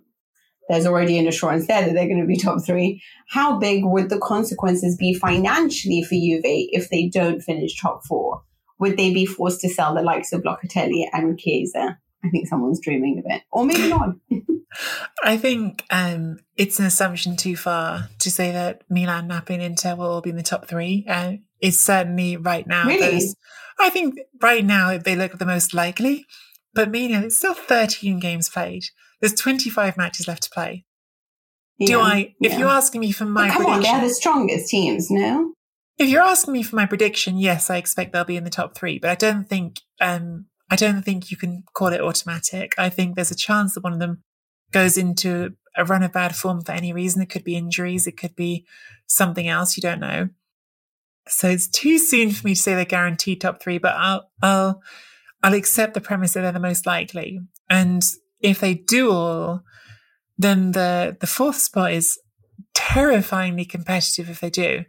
there's 0.69 0.87
already 0.87 1.19
an 1.19 1.27
assurance 1.27 1.67
there 1.67 1.85
that 1.85 1.95
they're 1.95 2.09
going 2.09 2.21
to 2.21 2.27
be 2.27 2.37
top 2.37 2.65
three. 2.65 3.03
How 3.29 3.59
big 3.59 3.85
would 3.85 4.11
the 4.11 4.19
consequences 4.19 4.97
be 4.97 5.15
financially 5.15 6.03
for 6.03 6.15
Juve 6.15 6.43
if 6.45 6.91
they 6.91 7.09
don't 7.09 7.41
finish 7.41 7.81
top 7.81 8.05
four? 8.05 8.43
Would 8.79 8.97
they 8.97 9.13
be 9.13 9.27
forced 9.27 9.61
to 9.63 9.69
sell 9.69 9.95
the 9.95 10.03
likes 10.03 10.33
of 10.33 10.43
Locatelli 10.43 11.07
and 11.13 11.39
Chiesa? 11.39 11.99
I 12.25 12.31
think 12.31 12.49
someone's 12.49 12.81
dreaming 12.81 13.19
of 13.19 13.25
it, 13.29 13.43
or 13.51 13.65
maybe 13.65 13.89
not. 13.89 14.17
I 15.25 15.37
think 15.37 15.85
um, 15.91 16.39
it's 16.57 16.79
an 16.79 16.87
assumption 16.87 17.37
too 17.37 17.57
far 17.57 18.09
to 18.19 18.31
say 18.31 18.53
that 18.53 18.83
Milan, 18.89 19.29
Napoli, 19.29 19.57
and 19.57 19.65
Inter 19.65 19.95
will 19.95 20.07
all 20.07 20.21
be 20.21 20.31
in 20.31 20.37
the 20.37 20.43
top 20.43 20.67
three. 20.67 21.05
Uh, 21.09 21.35
it's 21.61 21.81
certainly 21.81 22.37
right 22.37 22.67
now. 22.67 22.87
Really? 22.87 23.23
I 23.81 23.91
think 23.91 24.19
right 24.41 24.65
now 24.65 24.99
they 24.99 25.17
look 25.17 25.39
the 25.39 25.47
most 25.47 25.75
likely. 25.75 26.27
But 26.75 26.91
Milan, 26.91 27.25
it's 27.25 27.39
still 27.39 27.55
13 27.55 28.21
games 28.21 28.49
played. 28.49 28.85
There's 29.21 29.35
25 29.35 29.97
matches 29.97 30.29
left 30.29 30.45
to 30.45 30.51
play. 30.51 30.85
Do 31.81 31.93
Yeah, 31.93 31.99
I? 31.99 32.35
If 32.41 32.53
yeah. 32.53 32.59
you're 32.59 32.69
asking 32.69 33.01
me 33.01 33.13
for 33.13 33.25
my 33.25 33.49
But 33.49 33.57
come 33.59 33.67
on, 33.67 33.83
they're 33.83 34.01
the 34.01 34.09
strongest 34.11 34.69
teams, 34.69 35.11
no? 35.11 35.53
if 35.99 36.09
you're 36.09 36.23
asking 36.23 36.53
me 36.53 36.63
for 36.63 36.77
my 36.77 36.87
prediction, 36.87 37.37
yes, 37.37 37.71
I 37.71 37.77
expect 37.77 38.13
they'll 38.13 38.25
be 38.25 38.37
in 38.37 38.45
the 38.45 38.51
top 38.51 38.77
three. 38.77 38.99
But 39.01 39.11
I 39.11 39.15
don't 39.17 39.49
think, 39.49 39.81
um, 40.01 40.47
I 40.71 40.77
don't 40.77 41.03
think 41.03 41.31
you 41.31 41.37
can 41.37 41.65
call 41.75 41.89
it 41.89 42.01
automatic. 42.01 42.75
I 42.79 42.89
think 42.89 43.17
there's 43.17 43.33
a 43.33 43.37
chance 43.37 43.75
that 43.75 43.83
one 43.83 43.93
of 43.95 43.99
them 43.99 44.23
goes 44.71 44.97
into 44.97 45.55
a 45.77 45.85
run 45.85 46.05
of 46.05 46.13
bad 46.13 46.37
form 46.37 46.63
for 46.63 46.71
any 46.73 46.93
reason. 46.93 47.21
It 47.21 47.31
could 47.31 47.43
be 47.43 47.57
injuries, 47.57 48.07
it 48.07 48.17
could 48.17 48.37
be 48.37 48.65
something 49.09 49.49
else. 49.49 49.77
You 49.77 49.81
don't 49.81 49.99
know. 50.01 50.29
So 51.27 51.49
it's 51.49 51.69
too 51.69 51.99
soon 51.99 52.31
for 52.31 52.47
me 52.47 52.55
to 52.55 52.61
say 52.61 52.75
they're 52.75 52.85
guaranteed 52.85 53.41
top 53.41 53.61
three. 53.61 53.79
But 53.79 53.95
I'll, 53.97 54.31
I'll, 54.41 54.81
I'll 55.43 55.55
accept 55.55 55.95
the 55.95 56.01
premise 56.01 56.35
that 56.35 56.43
they're 56.43 56.53
the 56.53 56.61
most 56.61 56.87
likely. 56.87 57.41
And 57.69 58.05
if 58.41 58.61
they 58.61 58.75
do 58.75 59.11
all, 59.11 59.63
then 60.37 60.73
the 60.73 61.17
the 61.21 61.27
fourth 61.27 61.57
spot 61.57 61.93
is 61.93 62.19
terrifyingly 62.75 63.65
competitive 63.65 64.31
if 64.31 64.41
they 64.41 64.51
do 64.51 64.85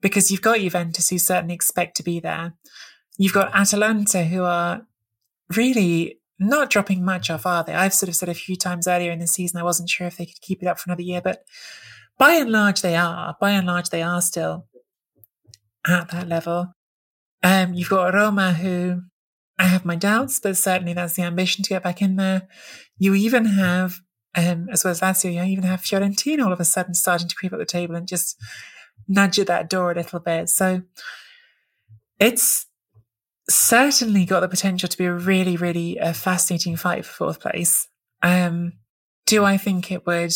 because 0.00 0.30
you've 0.30 0.42
got 0.42 0.58
Juventus 0.58 1.08
who 1.08 1.18
certainly 1.18 1.54
expect 1.54 1.96
to 1.96 2.02
be 2.02 2.20
there. 2.20 2.54
You've 3.16 3.32
got 3.32 3.54
Atalanta 3.54 4.24
who 4.24 4.42
are 4.42 4.82
really 5.56 6.18
not 6.38 6.70
dropping 6.70 7.04
much 7.04 7.30
off, 7.30 7.46
are 7.46 7.62
they? 7.64 7.74
I've 7.74 7.94
sort 7.94 8.08
of 8.08 8.16
said 8.16 8.28
a 8.28 8.34
few 8.34 8.56
times 8.56 8.88
earlier 8.88 9.12
in 9.12 9.20
the 9.20 9.26
season 9.26 9.60
I 9.60 9.64
wasn't 9.64 9.88
sure 9.88 10.06
if 10.06 10.16
they 10.16 10.26
could 10.26 10.40
keep 10.40 10.62
it 10.62 10.66
up 10.66 10.78
for 10.78 10.90
another 10.90 11.02
year, 11.02 11.20
but 11.22 11.44
by 12.18 12.32
and 12.32 12.50
large 12.50 12.82
they 12.82 12.96
are. 12.96 13.36
By 13.40 13.52
and 13.52 13.66
large 13.66 13.90
they 13.90 14.02
are 14.02 14.20
still 14.20 14.66
at 15.86 16.10
that 16.10 16.28
level. 16.28 16.74
Um, 17.42 17.74
you've 17.74 17.88
got 17.88 18.14
Roma 18.14 18.52
who 18.52 19.02
I 19.58 19.64
have 19.64 19.84
my 19.84 19.96
doubts, 19.96 20.40
but 20.40 20.56
certainly 20.56 20.92
that's 20.92 21.14
the 21.14 21.22
ambition 21.22 21.62
to 21.64 21.70
get 21.70 21.82
back 21.82 22.02
in 22.02 22.16
there. 22.16 22.48
You 22.98 23.14
even 23.14 23.44
have, 23.44 24.00
um, 24.34 24.68
as 24.70 24.84
well 24.84 24.92
as 24.92 25.00
Lazio, 25.00 25.32
you 25.32 25.42
even 25.42 25.64
have 25.64 25.82
Fiorentina 25.82 26.44
all 26.44 26.52
of 26.52 26.60
a 26.60 26.64
sudden 26.64 26.94
starting 26.94 27.28
to 27.28 27.34
creep 27.34 27.52
up 27.52 27.58
the 27.58 27.64
table 27.64 27.94
and 27.94 28.08
just 28.08 28.36
nudge 29.08 29.38
at 29.38 29.46
that 29.48 29.68
door 29.68 29.92
a 29.92 29.94
little 29.94 30.20
bit. 30.20 30.48
So 30.48 30.82
it's 32.18 32.66
certainly 33.48 34.24
got 34.24 34.40
the 34.40 34.48
potential 34.48 34.88
to 34.88 34.98
be 34.98 35.04
a 35.04 35.12
really, 35.12 35.56
really 35.56 36.00
uh, 36.00 36.12
fascinating 36.12 36.76
fight 36.76 37.04
for 37.04 37.12
fourth 37.12 37.40
place. 37.40 37.88
Um, 38.22 38.74
do 39.26 39.44
I 39.44 39.56
think 39.56 39.90
it 39.90 40.06
would 40.06 40.34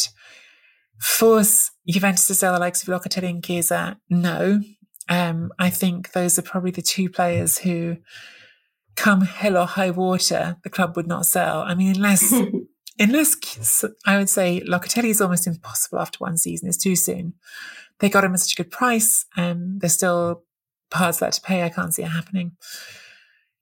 force 1.01 1.71
Juventus 1.89 2.27
to 2.29 2.35
sell 2.35 2.53
the 2.53 2.59
likes 2.59 2.83
of 2.83 2.89
Locatelli 2.89 3.31
and 3.31 3.45
Chiesa? 3.45 3.99
No. 4.11 4.61
Um, 5.09 5.53
I 5.59 5.71
think 5.71 6.13
those 6.13 6.39
are 6.39 6.43
probably 6.43 6.73
the 6.73 6.83
two 6.83 7.09
players 7.09 7.59
who, 7.59 7.97
come 8.97 9.23
hell 9.23 9.57
or 9.57 9.67
high 9.67 9.91
water, 9.91 10.57
the 10.65 10.71
club 10.71 10.97
would 10.97 11.07
not 11.07 11.27
sell. 11.27 11.61
I 11.61 11.75
mean, 11.75 11.97
unless 11.97 12.35
unless 12.99 13.85
I 14.07 14.19
would 14.19 14.31
say 14.31 14.63
Locatelli 14.67 15.11
is 15.11 15.21
almost 15.21 15.47
impossible 15.47 16.01
after 16.01 16.19
one 16.19 16.37
season. 16.37 16.69
It's 16.69 16.77
too 16.77 16.97
soon. 16.97 17.35
They 18.01 18.09
got 18.09 18.25
him 18.25 18.35
at 18.35 18.41
such 18.41 18.59
a 18.59 18.63
good 18.63 18.71
price. 18.71 19.25
Um, 19.37 19.79
there's 19.79 19.95
still 19.95 20.43
parts 20.91 21.23
left 21.23 21.37
to 21.37 21.41
pay. 21.43 21.63
I 21.63 21.69
can't 21.69 21.95
see 21.95 22.03
it 22.03 22.09
happening. 22.09 22.53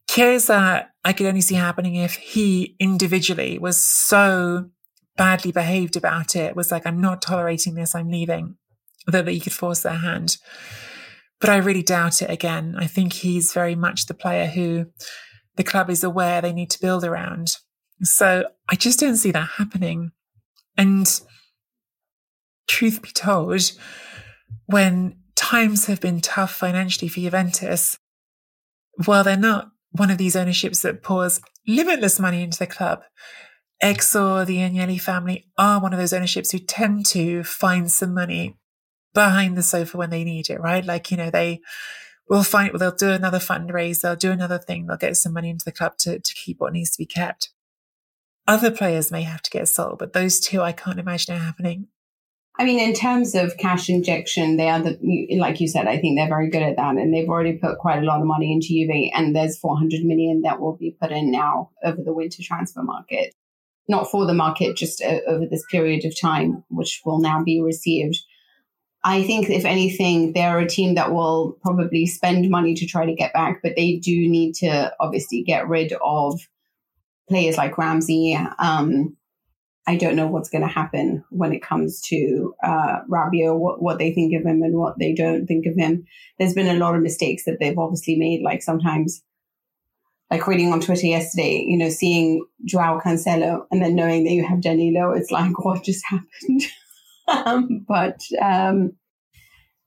Chiesa, 0.09 0.88
I 1.05 1.12
could 1.12 1.26
only 1.26 1.41
see 1.41 1.55
happening 1.55 1.97
if 1.97 2.14
he 2.14 2.76
individually 2.79 3.59
was 3.59 3.83
so 3.83 4.71
badly 5.17 5.53
behaved 5.53 5.97
about 5.97 6.37
it, 6.37 6.57
was 6.57 6.71
like, 6.71 6.87
I'm 6.87 7.00
not 7.00 7.23
tolerating 7.23 7.75
this, 7.75 7.95
I'm 7.95 8.11
leaving, 8.11 8.57
that, 9.07 9.25
that 9.25 9.33
he 9.33 9.41
could 9.41 9.53
force 9.53 9.81
their 9.81 9.95
hand. 9.95 10.37
But 11.45 11.53
I 11.53 11.57
really 11.59 11.83
doubt 11.83 12.23
it 12.23 12.31
again. 12.31 12.75
I 12.79 12.87
think 12.87 13.13
he's 13.13 13.53
very 13.53 13.75
much 13.75 14.07
the 14.07 14.15
player 14.15 14.47
who 14.47 14.87
the 15.57 15.63
club 15.63 15.91
is 15.91 16.03
aware 16.03 16.41
they 16.41 16.55
need 16.55 16.71
to 16.71 16.81
build 16.81 17.05
around. 17.05 17.59
So 18.01 18.47
I 18.71 18.77
just 18.77 18.99
don't 18.99 19.19
see 19.19 19.31
that 19.33 19.51
happening. 19.59 20.13
And 20.79 21.07
truth 22.67 23.03
be 23.03 23.11
told, 23.11 23.73
when 24.65 25.19
times 25.37 25.85
have 25.85 26.01
been 26.01 26.23
tough 26.23 26.55
financially 26.55 27.09
for 27.11 27.21
Juventus, 27.21 27.99
while 29.05 29.23
they're 29.23 29.37
not 29.37 29.69
one 29.91 30.11
of 30.11 30.17
these 30.17 30.37
ownerships 30.37 30.81
that 30.81 31.03
pours 31.03 31.43
limitless 31.69 32.19
money 32.19 32.43
into 32.43 32.59
the 32.59 32.67
club, 32.67 33.03
Exor, 33.83 34.47
the 34.47 34.61
Agnelli 34.61 34.99
family 34.99 35.51
are 35.59 35.79
one 35.79 35.93
of 35.93 35.99
those 35.99 36.15
ownerships 36.15 36.53
who 36.53 36.59
tend 36.59 37.05
to 37.09 37.45
find 37.45 37.93
some 37.93 38.15
money 38.15 38.57
behind 39.14 39.56
the 39.56 39.62
sofa 39.62 39.97
when 39.97 40.11
they 40.11 40.25
need 40.25 40.50
it, 40.50 40.61
right? 40.61 40.85
Like, 40.85 41.11
you 41.11 41.16
know, 41.16 41.30
they 41.30 41.61
will 42.28 42.42
find, 42.42 42.73
well, 42.73 42.78
they'll 42.78 42.97
do 42.97 43.11
another 43.11 43.38
fundraise, 43.38 44.00
they'll 44.00 44.16
do 44.16 44.33
another 44.33 44.59
thing, 44.59 44.87
they'll 44.87 44.97
get 44.97 45.16
some 45.16 45.33
money 45.33 45.50
into 45.50 45.64
the 45.64 45.73
club 45.73 45.97
to, 45.99 46.18
to 46.18 46.35
keep 46.35 46.61
what 46.61 46.73
needs 46.73 46.90
to 46.90 46.99
be 46.99 47.06
kept. 47.06 47.50
Other 48.47 48.71
players 48.71 49.11
may 49.11 49.23
have 49.23 49.42
to 49.42 49.50
get 49.50 49.68
sold, 49.68 49.99
but 49.99 50.12
those 50.12 50.40
two 50.40 50.61
I 50.61 50.73
can't 50.73 50.99
imagine 50.99 51.35
it 51.35 51.40
happening. 51.40 51.88
I 52.56 52.64
mean, 52.64 52.78
in 52.78 52.94
terms 52.94 53.35
of 53.35 53.56
cash 53.56 53.88
injection, 53.88 54.56
they 54.56 54.68
are 54.68 54.80
the, 54.80 54.97
like 55.38 55.61
you 55.61 55.66
said, 55.66 55.88
I 55.88 55.99
think 55.99 56.16
they're 56.16 56.28
very 56.28 56.50
good 56.50 56.62
at 56.62 56.76
that. 56.76 56.97
And 56.97 57.12
they've 57.12 57.28
already 57.28 57.54
put 57.54 57.78
quite 57.78 57.99
a 57.99 58.06
lot 58.06 58.21
of 58.21 58.26
money 58.26 58.52
into 58.52 58.68
Juve. 58.68 59.11
And 59.12 59.35
there's 59.35 59.59
400 59.59 60.04
million 60.04 60.42
that 60.42 60.61
will 60.61 60.76
be 60.76 60.97
put 61.00 61.11
in 61.11 61.33
now 61.33 61.71
over 61.83 62.00
the 62.00 62.12
winter 62.12 62.42
transfer 62.44 62.83
market. 62.83 63.35
Not 63.88 64.09
for 64.09 64.25
the 64.25 64.35
market, 64.35 64.76
just 64.76 65.02
over 65.02 65.47
this 65.47 65.64
period 65.68 66.04
of 66.04 66.18
time, 66.18 66.62
which 66.68 67.02
will 67.04 67.18
now 67.18 67.42
be 67.42 67.61
received. 67.61 68.23
I 69.04 69.23
think, 69.23 69.50
if 69.50 69.66
anything, 69.66 70.32
they're 70.32 70.58
a 70.58 70.66
team 70.66 70.94
that 70.94 71.12
will 71.12 71.58
probably 71.62 72.06
spend 72.06 72.49
money 72.49 72.75
to 72.75 72.87
try 72.87 73.04
to 73.04 73.14
get 73.14 73.34
back, 73.34 73.61
but 73.62 73.76
they 73.76 73.96
do 73.96 74.28
need 74.28 74.54
to 74.56 74.92
obviously 74.99 75.42
get 75.42 75.68
rid 75.68 75.92
of 76.02 76.40
players 77.28 77.58
like 77.58 77.76
Ramsey. 77.76 78.34
Um, 78.58 79.14
I 79.87 79.96
don't 79.96 80.16
know 80.16 80.26
what's 80.26 80.49
going 80.49 80.62
to 80.62 80.68
happen 80.68 81.23
when 81.28 81.52
it 81.52 81.62
comes 81.62 82.00
to 82.02 82.54
uh, 82.62 83.00
Rabiot, 83.11 83.58
what, 83.58 83.82
what 83.82 83.99
they 83.99 84.14
think 84.14 84.34
of 84.34 84.46
him 84.46 84.62
and 84.62 84.78
what 84.78 84.99
they 84.99 85.12
don't 85.12 85.46
think 85.46 85.66
of 85.66 85.76
him. 85.76 86.06
There's 86.38 86.54
been 86.54 86.75
a 86.75 86.78
lot 86.78 86.94
of 86.94 87.02
mistakes 87.02 87.44
that 87.44 87.58
they've 87.61 87.78
obviously 87.78 88.16
made, 88.16 88.40
like 88.42 88.62
sometimes, 88.62 89.23
like 90.30 90.46
reading 90.46 90.73
on 90.73 90.80
Twitter 90.80 91.06
yesterday, 91.06 91.62
you 91.66 91.76
know, 91.76 91.90
seeing 91.90 92.46
Joao 92.64 92.99
Cancelo 92.99 93.66
and 93.70 93.82
then 93.82 93.94
knowing 93.94 94.25
that 94.25 94.32
you 94.32 94.46
have 94.46 94.62
Danilo, 94.62 95.12
it's 95.12 95.30
like, 95.30 95.58
what 95.62 95.84
just 95.84 96.04
happened? 96.06 96.62
um, 97.47 97.85
but 97.87 98.21
um, 98.40 98.93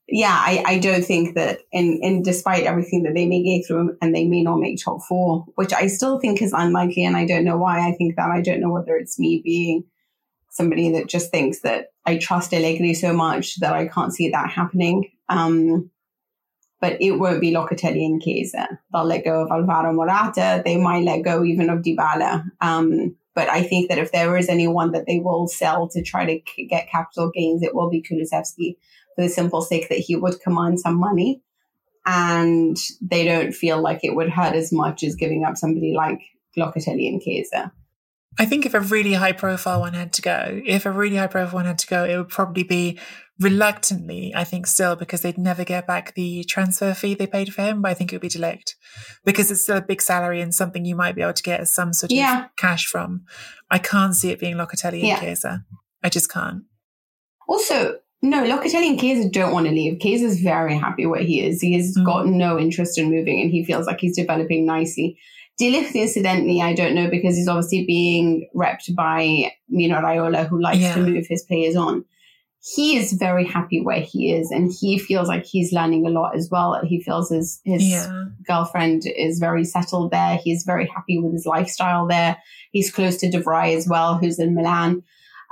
yeah, 0.07 0.33
I, 0.33 0.63
I 0.65 0.79
don't 0.79 1.03
think 1.03 1.35
that 1.35 1.59
in, 1.71 1.99
in 2.01 2.21
despite 2.21 2.63
everything 2.63 3.03
that 3.03 3.13
they 3.13 3.25
may 3.25 3.43
go 3.43 3.67
through 3.67 3.97
and 4.01 4.15
they 4.15 4.25
may 4.25 4.41
not 4.41 4.59
make 4.59 4.81
top 4.81 5.01
four, 5.07 5.45
which 5.55 5.73
I 5.73 5.87
still 5.87 6.19
think 6.19 6.41
is 6.41 6.53
unlikely, 6.53 7.03
and 7.03 7.17
I 7.17 7.25
don't 7.25 7.43
know 7.43 7.57
why 7.57 7.87
I 7.87 7.91
think 7.93 8.15
that. 8.15 8.29
I 8.29 8.41
don't 8.41 8.61
know 8.61 8.71
whether 8.71 8.95
it's 8.95 9.19
me 9.19 9.41
being 9.43 9.83
somebody 10.49 10.91
that 10.93 11.07
just 11.07 11.29
thinks 11.29 11.59
that 11.61 11.87
I 12.05 12.17
trust 12.17 12.53
Allegri 12.53 12.93
so 12.93 13.13
much 13.13 13.59
that 13.59 13.73
I 13.73 13.87
can't 13.87 14.13
see 14.13 14.29
that 14.29 14.49
happening. 14.49 15.11
Um, 15.29 15.91
but 16.79 17.01
it 17.01 17.11
won't 17.11 17.41
be 17.41 17.51
Locatelli 17.51 18.05
and 18.05 18.21
Chiesa. 18.21 18.79
They'll 18.93 19.03
let 19.03 19.25
go 19.25 19.43
of 19.43 19.51
Alvaro 19.51 19.93
Morata. 19.93 20.61
They 20.63 20.77
might 20.77 21.03
let 21.03 21.23
go 21.23 21.43
even 21.43 21.69
of 21.69 21.79
Dybala. 21.79 22.45
Um, 22.61 23.15
but 23.37 23.51
I 23.51 23.61
think 23.61 23.87
that 23.89 23.99
if 23.99 24.11
there 24.11 24.35
is 24.35 24.49
anyone 24.49 24.93
that 24.93 25.05
they 25.05 25.19
will 25.19 25.47
sell 25.47 25.87
to 25.89 26.01
try 26.01 26.25
to 26.25 26.65
get 26.65 26.89
capital 26.89 27.29
gains, 27.29 27.61
it 27.61 27.75
will 27.75 27.87
be 27.87 28.01
Kulusevski 28.01 28.77
for 29.15 29.21
the 29.21 29.29
simple 29.29 29.61
sake 29.61 29.89
that 29.89 29.99
he 29.99 30.15
would 30.15 30.41
command 30.41 30.79
some 30.79 30.95
money. 30.95 31.43
And 32.07 32.75
they 32.99 33.25
don't 33.25 33.53
feel 33.53 33.79
like 33.79 33.99
it 34.01 34.15
would 34.15 34.31
hurt 34.31 34.55
as 34.55 34.73
much 34.73 35.03
as 35.03 35.15
giving 35.15 35.43
up 35.43 35.55
somebody 35.55 35.93
like 35.95 36.19
Locatelli 36.57 37.07
and 37.09 37.21
Chiesa. 37.21 37.71
I 38.39 38.45
think 38.45 38.65
if 38.65 38.73
a 38.73 38.79
really 38.79 39.13
high 39.13 39.31
profile 39.31 39.79
one 39.79 39.93
had 39.93 40.13
to 40.13 40.21
go, 40.21 40.61
if 40.65 40.85
a 40.85 40.91
really 40.91 41.15
high 41.15 41.27
profile 41.27 41.55
one 41.55 41.65
had 41.65 41.79
to 41.79 41.87
go, 41.87 42.03
it 42.03 42.17
would 42.17 42.29
probably 42.29 42.63
be 42.63 42.99
reluctantly, 43.39 44.33
I 44.35 44.43
think 44.43 44.67
still, 44.67 44.95
because 44.95 45.21
they'd 45.21 45.37
never 45.37 45.63
get 45.63 45.87
back 45.87 46.13
the 46.15 46.43
transfer 46.43 46.93
fee 46.93 47.13
they 47.15 47.27
paid 47.27 47.53
for 47.53 47.61
him, 47.61 47.81
but 47.81 47.89
I 47.91 47.93
think 47.93 48.11
it 48.11 48.15
would 48.15 48.21
be 48.21 48.29
de 48.29 48.39
Ligt 48.39 48.73
because 49.25 49.49
it's 49.51 49.61
still 49.61 49.77
a 49.77 49.81
big 49.81 50.01
salary 50.01 50.41
and 50.41 50.53
something 50.53 50.85
you 50.85 50.95
might 50.95 51.15
be 51.15 51.21
able 51.21 51.33
to 51.33 51.43
get 51.43 51.59
as 51.59 51.73
some 51.73 51.93
sort 51.93 52.11
Yeah. 52.11 52.45
of 52.45 52.49
cash 52.57 52.85
from. 52.85 53.21
I 53.71 53.79
can't 53.79 54.15
see 54.15 54.29
it 54.31 54.39
being 54.39 54.55
Locatelli 54.55 55.03
and. 55.03 55.19
Chiesa. 55.19 55.63
I 56.03 56.09
just 56.09 56.31
can't. 56.31 56.63
Also, 57.47 57.95
no, 58.21 58.43
Locatelli 58.43 58.89
and 58.89 58.99
Chiesa 58.99 59.29
don't 59.29 59.53
want 59.53 59.65
to 59.67 59.71
leave. 59.71 59.99
Chiesa's 59.99 60.39
very 60.41 60.77
happy 60.77 61.05
where 61.05 61.23
he 61.23 61.41
is. 61.45 61.61
He 61.61 61.73
has 61.73 61.95
Mm. 61.97 62.05
got 62.05 62.27
no 62.27 62.59
interest 62.59 62.97
in 62.97 63.09
moving 63.09 63.41
and 63.41 63.51
he 63.51 63.63
feels 63.63 63.85
like 63.87 63.99
he's 63.99 64.15
developing 64.15 64.65
nicely. 64.65 65.17
De 65.57 65.71
Ligt, 65.71 65.95
incidentally, 65.95 66.61
I 66.61 66.73
don't 66.73 66.93
know 66.93 67.09
because 67.09 67.35
he's 67.35 67.47
obviously 67.47 67.85
being 67.85 68.47
repped 68.55 68.93
by 68.95 69.51
Mino 69.69 69.99
Raiola, 69.99 70.47
who 70.47 70.61
likes 70.61 70.79
Yeah. 70.79 70.93
to 70.95 71.01
move 71.01 71.25
his 71.27 71.43
players 71.43 71.75
on. 71.75 72.05
He 72.75 72.97
is 72.97 73.13
very 73.13 73.45
happy 73.45 73.81
where 73.81 74.01
he 74.01 74.31
is 74.33 74.51
and 74.51 74.71
he 74.79 74.97
feels 74.99 75.27
like 75.27 75.45
he's 75.45 75.71
learning 75.71 76.05
a 76.05 76.09
lot 76.09 76.35
as 76.35 76.49
well. 76.51 76.79
He 76.83 77.01
feels 77.01 77.29
his, 77.29 77.59
his 77.65 77.83
Yeah. 77.87 78.25
girlfriend 78.45 79.03
is 79.05 79.39
very 79.39 79.63
settled 79.63 80.11
there. 80.11 80.37
He's 80.43 80.63
very 80.63 80.85
happy 80.87 81.17
with 81.17 81.33
his 81.33 81.45
lifestyle 81.45 82.05
there. 82.07 82.37
He's 82.71 82.91
close 82.91 83.17
to 83.17 83.29
De 83.29 83.41
Vrij 83.41 83.75
as 83.75 83.87
well, 83.87 84.17
who's 84.17 84.37
in 84.39 84.53
Milan. 84.53 85.01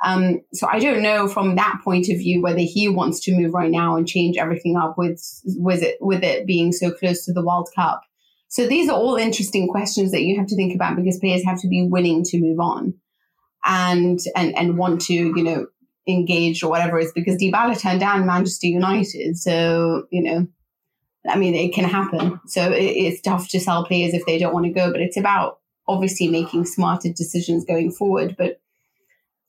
Um, 0.04 0.42
so 0.54 0.68
I 0.72 0.80
don't 0.80 1.02
know 1.02 1.28
from 1.28 1.56
that 1.56 1.80
point 1.84 2.10
of 2.10 2.18
view 2.18 2.42
whether 2.42 2.60
he 2.60 2.90
wants 2.90 3.22
to 3.22 3.36
move 3.36 3.54
right 3.54 3.72
now 3.72 3.96
and 3.96 4.06
change 4.08 4.36
everything 4.38 4.76
up 4.76 4.98
with 4.98 5.24
with 5.58 5.82
it 5.82 5.96
with 6.02 6.22
it 6.22 6.46
being 6.46 6.74
so 6.74 6.92
close 6.92 7.24
to 7.26 7.34
the 7.34 7.44
World 7.46 7.70
Cup. 7.74 8.02
So 8.48 8.68
these 8.68 8.90
are 8.90 8.98
all 8.98 9.16
interesting 9.16 9.68
questions 9.68 10.12
that 10.12 10.24
you 10.24 10.38
have 10.38 10.48
to 10.48 10.56
think 10.56 10.74
about 10.74 10.96
because 10.96 11.20
players 11.20 11.44
have 11.46 11.60
to 11.62 11.68
be 11.68 11.88
willing 11.88 12.24
to 12.25 12.40
move 12.40 12.60
on 12.60 12.94
and 13.66 14.20
and 14.36 14.56
and 14.58 14.78
want 14.78 15.02
to 15.02 15.14
you 15.14 15.44
know 15.44 15.68
engage 16.08 16.64
or 16.64 16.70
whatever 16.70 17.00
is 17.00 17.12
because 17.14 17.38
Dybala 17.38 17.80
turned 17.80 18.00
down 18.00 18.25
Manchester 18.25 18.68
United. 18.68 19.38
So, 19.38 20.06
you 20.12 20.24
know, 20.24 20.48
I 21.28 21.36
mean, 21.36 21.56
it 21.56 21.74
can 21.74 21.86
happen. 21.86 22.40
So 22.48 22.72
it, 22.72 22.84
it's 22.84 23.22
tough 23.22 23.50
to 23.50 23.60
sell 23.60 23.86
players 23.86 24.14
if 24.14 24.25
they 24.25 24.38
don't 24.38 24.54
want 24.54 24.66
to 24.66 24.72
go, 24.72 24.92
but 24.92 25.02
it's 25.02 25.18
about 25.18 25.60
obviously 25.88 26.28
making 26.28 26.66
smarter 26.66 27.10
decisions 27.10 27.66
going 27.66 27.92
forward. 27.92 28.36
But 28.38 28.60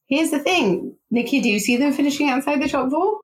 here's 0.07 0.31
the 0.31 0.38
thing, 0.38 0.97
Nicky, 1.11 1.41
do 1.41 1.49
you 1.49 1.59
see 1.59 1.76
them 1.76 1.93
finishing 1.93 2.29
outside 2.29 2.62
the 2.62 2.69
top 2.69 2.91
four? 2.91 3.21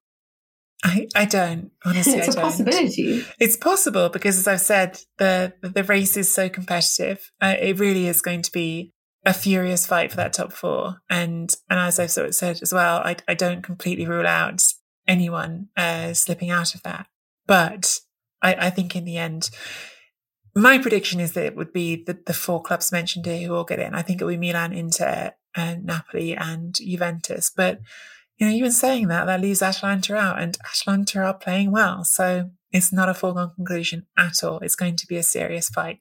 I, 0.85 1.07
I 1.15 1.25
don't 1.27 1.71
honestly. 1.85 2.15
it's 2.15 2.35
a 2.35 2.41
possibility. 2.41 3.25
It's 3.39 3.57
possible 3.57 4.09
because, 4.09 4.39
as 4.39 4.49
I've 4.49 4.61
said, 4.61 5.01
the 5.19 5.53
the 5.63 5.85
race 5.85 6.17
is 6.17 6.33
so 6.33 6.49
competitive. 6.49 7.31
Uh, 7.41 7.55
it 7.59 7.79
really 7.79 8.09
is 8.09 8.21
going 8.21 8.43
to 8.43 8.53
be 8.53 8.93
a 9.25 9.33
furious 9.33 9.87
fight 9.87 10.11
for 10.11 10.17
that 10.17 10.33
top 10.33 10.53
four. 10.53 10.97
And 11.09 11.55
and 11.71 11.79
as 11.79 12.01
I've 12.01 12.11
sort 12.11 12.29
of 12.29 12.35
said 12.35 12.61
as 12.63 12.73
well, 12.73 12.99
I, 12.99 13.17
I 13.29 13.35
don't 13.35 13.63
completely 13.63 14.07
rule 14.07 14.27
out 14.27 14.63
anyone 15.07 15.69
uh, 15.77 16.15
slipping 16.15 16.51
out 16.51 16.75
of 16.75 16.83
that. 16.83 17.07
But 17.47 18.01
I, 18.41 18.55
I 18.55 18.71
think 18.71 18.97
in 18.97 19.05
the 19.05 19.19
end, 19.19 19.51
my 20.55 20.79
prediction 20.79 21.21
is 21.21 21.33
that 21.33 21.47
it 21.47 21.57
would 21.57 21.73
be 21.73 22.03
the, 22.05 22.19
the 22.27 22.35
four 22.35 22.63
clubs 22.63 22.93
mentioned 22.93 23.27
here 23.27 23.47
who 23.47 23.53
will 23.53 23.65
get 23.65 23.79
in. 23.79 23.95
I 23.95 24.03
think 24.03 24.21
it 24.21 24.25
will 24.25 24.33
be 24.33 24.39
Milan, 24.39 24.73
Inter, 24.73 25.33
and 25.55 25.85
Napoli, 25.85 26.37
and 26.37 26.75
Juventus. 26.75 27.51
But 27.55 27.81
you 28.43 28.49
know, 28.49 28.55
even 28.55 28.73
saying 28.73 29.07
that, 29.07 29.27
that 29.27 29.41
leaves 29.41 29.63
Atalanta 29.63 30.17
out, 30.17 30.43
and 30.43 30.59
Atalanta 30.69 31.21
are 31.21 31.35
playing 31.35 31.71
well. 31.71 32.03
So 32.03 32.51
it's 32.73 32.93
not 32.93 33.09
a 33.09 33.15
foregone 33.15 33.53
conclusion 33.55 34.09
at 34.19 34.43
all. 34.43 34.59
It's 34.59 34.75
going 34.75 34.97
to 34.97 35.07
be 35.07 35.17
a 35.17 35.23
serious 35.23 35.69
fight. 35.69 36.01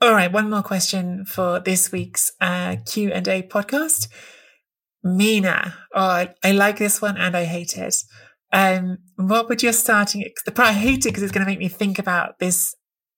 All 0.00 0.12
right, 0.12 0.30
one 0.30 0.50
more 0.50 0.62
question 0.62 1.24
for 1.24 1.58
this 1.58 1.90
week's 1.90 2.30
uh, 2.40 2.76
Q 2.86 3.10
and 3.10 3.26
A 3.26 3.42
podcast. 3.42 4.06
Mina, 5.02 5.74
oh, 5.92 6.26
I, 6.44 6.52
like 6.52 6.78
this 6.78 7.02
one 7.02 7.16
and 7.16 7.36
I 7.36 7.42
hate 7.42 7.76
it. 7.76 7.96
Um, 8.52 8.98
what 9.16 9.48
would 9.48 9.64
your 9.64 9.72
starting? 9.72 10.24
I 10.58 10.72
hate 10.72 11.06
it 11.06 11.08
because 11.08 11.24
it's 11.24 11.32
going 11.32 11.44
to 11.44 11.50
make 11.50 11.58
me 11.58 11.66
think 11.66 11.98
about 11.98 12.38
this 12.38 12.76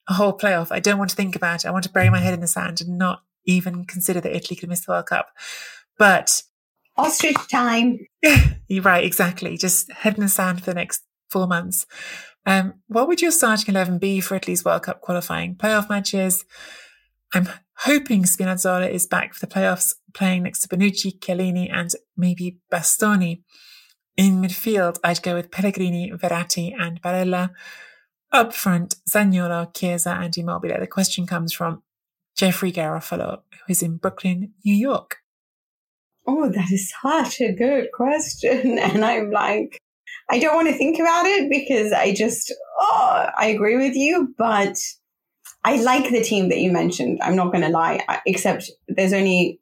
whole 0.08 0.32
playoff. 0.32 0.68
I 0.70 0.80
don't 0.80 0.96
want 0.96 1.10
to 1.10 1.16
think 1.16 1.36
about 1.36 1.66
it. 1.66 1.68
I 1.68 1.72
want 1.72 1.84
to 1.84 1.92
bury 1.92 2.08
my 2.08 2.20
head 2.20 2.32
in 2.32 2.40
the 2.40 2.46
sand 2.46 2.80
and 2.80 2.96
not 2.96 3.20
even 3.46 3.84
consider 3.84 4.20
that 4.20 4.34
Italy 4.34 4.56
could 4.56 4.68
miss 4.68 4.84
the 4.84 4.92
World 4.92 5.06
Cup. 5.06 5.28
But 5.98 6.42
ostrich 6.96 7.36
time. 7.50 7.98
You're 8.68 8.82
right, 8.82 9.04
exactly. 9.04 9.56
Just 9.56 9.90
head 9.92 10.14
in 10.14 10.22
the 10.22 10.28
sand 10.28 10.60
for 10.60 10.66
the 10.66 10.74
next 10.74 11.02
four 11.30 11.46
months. 11.46 11.86
Um, 12.46 12.74
what 12.88 13.08
would 13.08 13.22
your 13.22 13.30
starting 13.30 13.74
11 13.74 13.98
be 13.98 14.20
for 14.20 14.34
Italy's 14.34 14.64
World 14.64 14.82
Cup 14.84 15.00
qualifying 15.00 15.56
playoff 15.56 15.88
matches? 15.88 16.44
I'm 17.32 17.48
hoping 17.78 18.24
Spinazzola 18.24 18.90
is 18.90 19.06
back 19.06 19.34
for 19.34 19.44
the 19.44 19.52
playoffs, 19.52 19.94
playing 20.12 20.44
next 20.44 20.60
to 20.60 20.68
Bonucci, 20.68 21.18
Chiellini, 21.18 21.68
and 21.72 21.90
maybe 22.16 22.58
Bastoni. 22.70 23.42
In 24.16 24.40
midfield, 24.40 24.98
I'd 25.02 25.22
go 25.22 25.34
with 25.34 25.50
Pellegrini, 25.50 26.12
Verratti, 26.12 26.72
and 26.78 27.02
Barella. 27.02 27.50
Up 28.30 28.52
front, 28.52 28.96
Zaniolo, 29.10 29.74
Chiesa, 29.74 30.10
and 30.10 30.36
Immobile. 30.36 30.78
The 30.78 30.86
question 30.86 31.26
comes 31.26 31.52
from 31.52 31.82
Jeffrey 32.36 32.72
Garofalo, 32.72 33.42
who 33.50 33.70
is 33.70 33.82
in 33.82 33.96
Brooklyn, 33.96 34.52
New 34.64 34.74
York. 34.74 35.18
Oh, 36.26 36.50
that 36.50 36.72
is 36.72 36.92
such 37.02 37.40
a 37.40 37.52
good 37.52 37.88
question. 37.92 38.78
And 38.82 39.04
I'm 39.04 39.30
like, 39.30 39.78
I 40.30 40.38
don't 40.38 40.54
want 40.54 40.68
to 40.68 40.74
think 40.74 40.98
about 40.98 41.26
it 41.26 41.50
because 41.50 41.92
I 41.92 42.14
just, 42.14 42.52
oh, 42.80 43.26
I 43.38 43.46
agree 43.46 43.76
with 43.76 43.94
you, 43.94 44.34
but 44.38 44.76
I 45.64 45.76
like 45.76 46.10
the 46.10 46.22
team 46.22 46.48
that 46.48 46.58
you 46.58 46.72
mentioned. 46.72 47.20
I'm 47.22 47.36
not 47.36 47.52
going 47.52 47.64
to 47.64 47.68
lie, 47.68 48.04
except 48.26 48.70
there's 48.88 49.12
only 49.12 49.60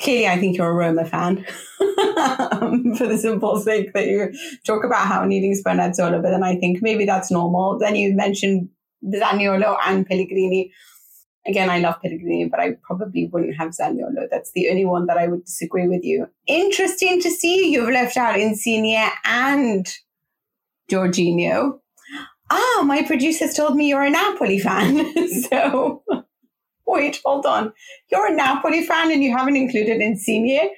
clearly 0.00 0.26
I 0.26 0.38
think 0.38 0.56
you're 0.56 0.70
a 0.70 0.74
Roma 0.74 1.04
fan 1.04 1.46
um, 1.80 2.94
for 2.96 3.06
the 3.06 3.18
simple 3.18 3.60
sake 3.60 3.92
that 3.92 4.06
you 4.06 4.32
talk 4.66 4.84
about 4.84 5.06
how 5.06 5.24
needing 5.24 5.54
Spinazzola, 5.54 6.22
but 6.22 6.30
then 6.30 6.42
I 6.42 6.56
think 6.56 6.82
maybe 6.82 7.04
that's 7.04 7.30
normal. 7.30 7.78
Then 7.78 7.94
you 7.94 8.14
mentioned 8.14 8.68
Zaniolo 9.04 9.76
and 9.86 10.06
Pellegrini. 10.06 10.72
Again, 11.46 11.70
I 11.70 11.80
love 11.80 12.00
Pellegrini, 12.00 12.48
but 12.48 12.60
I 12.60 12.76
probably 12.82 13.26
wouldn't 13.26 13.56
have 13.56 13.70
Zaniolo. 13.70 14.28
That's 14.30 14.52
the 14.52 14.68
only 14.70 14.84
one 14.84 15.06
that 15.06 15.18
I 15.18 15.26
would 15.26 15.44
disagree 15.44 15.88
with 15.88 16.04
you. 16.04 16.28
Interesting 16.46 17.20
to 17.20 17.30
see 17.30 17.72
you've 17.72 17.90
left 17.90 18.16
out 18.16 18.38
Insigne 18.38 19.10
and 19.24 19.86
Jorginho. 20.90 21.80
Ah, 22.50 22.82
my 22.84 23.02
producers 23.02 23.54
told 23.54 23.76
me 23.76 23.88
you're 23.88 24.04
a 24.04 24.10
Napoli 24.10 24.60
fan. 24.60 25.28
so, 25.50 26.04
wait, 26.86 27.20
hold 27.24 27.46
on. 27.46 27.72
You're 28.10 28.26
a 28.26 28.34
Napoli 28.34 28.84
fan 28.86 29.10
and 29.10 29.24
you 29.24 29.36
haven't 29.36 29.56
included 29.56 30.00
Insigne? 30.00 30.70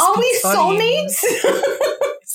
Are 0.00 0.16
we 0.16 0.40
soulmates? 0.42 1.22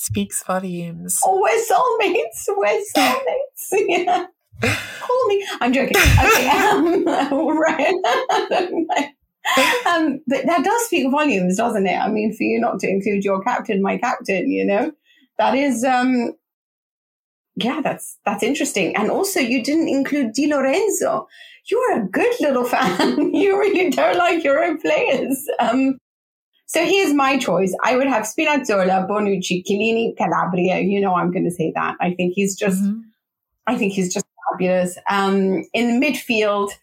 speaks 0.07 0.43
volumes. 0.43 1.19
Oh, 1.25 1.41
we're 1.41 1.63
soulmates. 1.65 2.47
We're 2.47 2.83
soulmates. 2.95 3.71
yeah. 3.87 4.27
Call 5.17 5.27
me. 5.27 5.47
I'm 5.61 5.73
joking. 5.73 5.97
Okay. 5.97 6.49
Um, 6.67 7.05
right. 7.57 7.93
um, 9.87 10.19
but 10.27 10.45
that 10.45 10.63
does 10.63 10.85
speak 10.85 11.09
volumes, 11.09 11.57
doesn't 11.57 11.87
it? 11.87 11.97
I 11.97 12.09
mean, 12.09 12.33
for 12.35 12.43
you 12.43 12.59
not 12.59 12.79
to 12.79 12.89
include 12.89 13.23
your 13.23 13.41
captain, 13.43 13.81
my 13.81 13.97
captain, 13.97 14.51
you 14.51 14.65
know, 14.65 14.91
that 15.37 15.55
is, 15.55 15.83
um, 15.83 16.33
yeah, 17.55 17.81
that's 17.81 18.17
that's 18.25 18.43
interesting. 18.43 18.95
And 18.95 19.09
also, 19.09 19.39
you 19.39 19.63
didn't 19.63 19.87
include 19.87 20.33
Di 20.33 20.47
Lorenzo. 20.47 21.27
You're 21.69 22.01
a 22.01 22.07
good 22.07 22.33
little 22.39 22.65
fan. 22.73 23.33
you 23.33 23.57
really 23.57 23.89
don't 23.89 24.17
like 24.17 24.43
your 24.43 24.63
own 24.63 24.79
players. 24.79 25.47
Um, 25.59 25.97
so 26.67 26.83
here's 26.83 27.13
my 27.13 27.37
choice. 27.37 27.73
I 27.83 27.95
would 27.95 28.07
have 28.07 28.23
Spinazzola, 28.23 29.07
Bonucci, 29.07 29.63
Chiellini, 29.65 30.15
Calabria. 30.17 30.79
You 30.79 30.99
know, 30.99 31.15
I'm 31.15 31.31
going 31.31 31.45
to 31.45 31.51
say 31.51 31.71
that. 31.75 31.95
I 32.01 32.13
think 32.13 32.33
he's 32.35 32.55
just, 32.57 32.83
mm-hmm. 32.83 32.99
I 33.67 33.77
think 33.77 33.93
he's 33.93 34.13
just 34.13 34.26
fabulous. 34.57 34.97
Um, 35.09 35.63
in 35.73 36.01
midfield, 36.01 36.71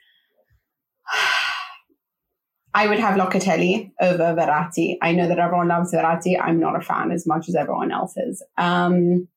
I 2.77 2.89
would 2.89 2.99
have 2.99 3.19
Locatelli 3.19 3.93
over 4.01 4.35
Verratti. 4.35 4.97
I 5.01 5.13
know 5.13 5.29
that 5.29 5.39
everyone 5.39 5.69
loves 5.69 5.93
Verratti. 5.93 6.41
I'm 6.41 6.59
not 6.59 6.77
a 6.77 6.81
fan 6.81 7.13
as 7.13 7.27
much 7.27 7.49
as 7.49 7.55
everyone 7.55 7.93
else 7.93 8.17
is. 8.17 8.43
Um, 8.59 9.29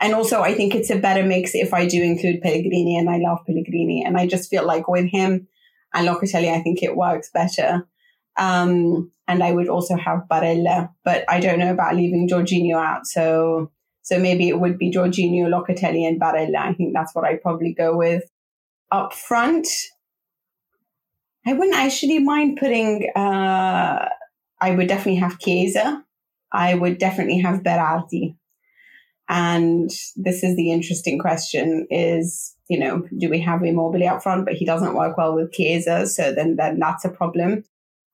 and 0.00 0.14
also, 0.14 0.42
I 0.42 0.54
think 0.54 0.74
it's 0.74 0.90
a 0.90 0.98
better 0.98 1.24
mix 1.24 1.54
if 1.54 1.72
I 1.74 1.86
do 1.86 2.02
include 2.02 2.42
Pellegrini, 2.42 2.98
and 2.98 3.08
I 3.08 3.16
love 3.16 3.38
Pellegrini. 3.46 4.04
And 4.04 4.16
I 4.16 4.26
just 4.26 4.50
feel 4.50 4.64
like 4.64 4.88
with 4.88 5.06
him 5.06 5.48
and 5.94 6.06
Locatelli, 6.06 6.52
I 6.52 6.60
think 6.60 6.82
it 6.82 6.96
works 6.96 7.30
better. 7.32 7.88
Um, 8.36 9.10
and 9.26 9.42
I 9.42 9.52
would 9.52 9.68
also 9.68 9.96
have 9.96 10.24
Barella, 10.30 10.90
but 11.04 11.24
I 11.28 11.40
don't 11.40 11.58
know 11.58 11.72
about 11.72 11.96
leaving 11.96 12.28
Jorginho 12.28 12.76
out. 12.76 13.06
So 13.06 13.72
so 14.06 14.20
maybe 14.20 14.48
it 14.48 14.60
would 14.60 14.78
be 14.78 14.92
Jorginho, 14.92 15.48
Locatelli, 15.48 16.06
and 16.06 16.20
Barella. 16.20 16.58
I 16.58 16.74
think 16.74 16.94
that's 16.94 17.12
what 17.12 17.24
I'd 17.24 17.42
probably 17.42 17.74
go 17.74 17.96
with. 17.96 18.22
Up 18.92 19.12
front, 19.12 19.66
I 21.44 21.54
wouldn't 21.54 21.76
actually 21.76 22.20
mind 22.20 22.56
putting, 22.56 23.10
uh, 23.16 24.08
I 24.60 24.70
would 24.70 24.86
definitely 24.86 25.16
have 25.16 25.40
Chiesa. 25.40 26.04
I 26.52 26.74
would 26.74 26.98
definitely 26.98 27.40
have 27.40 27.64
Berardi. 27.64 28.36
And 29.28 29.90
this 30.14 30.44
is 30.44 30.54
the 30.54 30.70
interesting 30.70 31.18
question 31.18 31.88
is, 31.90 32.54
you 32.68 32.78
know, 32.78 33.08
do 33.18 33.28
we 33.28 33.40
have 33.40 33.64
Immobile 33.64 34.06
up 34.06 34.22
front, 34.22 34.44
but 34.44 34.54
he 34.54 34.64
doesn't 34.64 34.94
work 34.94 35.18
well 35.18 35.34
with 35.34 35.50
Chiesa. 35.50 36.06
So 36.06 36.32
then, 36.32 36.54
then 36.54 36.78
that's 36.78 37.04
a 37.04 37.10
problem. 37.10 37.64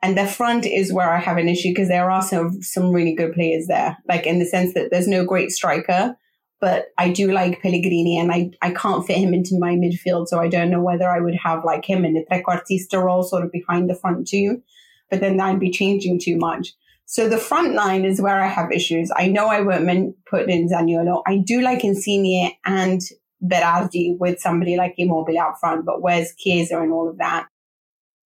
And 0.02 0.18
the 0.18 0.26
front 0.26 0.66
is 0.66 0.92
where 0.92 1.12
I 1.12 1.18
have 1.18 1.36
an 1.36 1.48
issue 1.48 1.68
because 1.70 1.88
there 1.88 2.10
are 2.10 2.22
some 2.22 2.60
some 2.60 2.90
really 2.90 3.14
good 3.14 3.32
players 3.32 3.66
there. 3.68 3.96
Like 4.08 4.26
in 4.26 4.40
the 4.40 4.44
sense 4.44 4.74
that 4.74 4.90
there's 4.90 5.06
no 5.06 5.24
great 5.24 5.52
striker, 5.52 6.16
but 6.60 6.86
I 6.98 7.10
do 7.10 7.32
like 7.32 7.60
Pellegrini 7.60 8.18
and 8.18 8.30
I, 8.32 8.50
I 8.62 8.72
can't 8.72 9.06
fit 9.06 9.18
him 9.18 9.34
into 9.34 9.58
my 9.58 9.74
midfield. 9.74 10.28
So 10.28 10.40
I 10.40 10.48
don't 10.48 10.70
know 10.70 10.80
whether 10.80 11.08
I 11.08 11.20
would 11.20 11.36
have 11.36 11.64
like 11.64 11.84
him 11.84 12.04
in 12.04 12.14
the 12.14 12.24
trequartista 12.30 13.02
role 13.02 13.22
sort 13.22 13.44
of 13.44 13.52
behind 13.52 13.90
the 13.90 13.96
front 13.96 14.28
two. 14.28 14.62
But 15.10 15.20
then 15.20 15.36
that'd 15.36 15.60
be 15.60 15.70
changing 15.70 16.20
too 16.20 16.36
much. 16.36 16.72
So 17.04 17.28
the 17.28 17.36
front 17.36 17.74
line 17.74 18.04
is 18.04 18.20
where 18.20 18.40
I 18.40 18.46
have 18.46 18.72
issues. 18.72 19.10
I 19.14 19.26
know 19.26 19.48
I 19.48 19.60
won't 19.60 20.16
put 20.24 20.48
in 20.48 20.68
Zaniolo. 20.68 21.22
I 21.26 21.38
do 21.38 21.60
like 21.60 21.84
Insigne 21.84 22.52
and 22.64 23.00
Berardi 23.44 24.16
with 24.18 24.40
somebody 24.40 24.76
like 24.76 24.94
Immobile 24.96 25.38
out 25.38 25.58
front, 25.60 25.84
but 25.84 26.00
where's 26.00 26.34
Chiesa 26.36 26.80
and 26.80 26.92
all 26.92 27.10
of 27.10 27.18
that? 27.18 27.48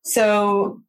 So 0.05 0.83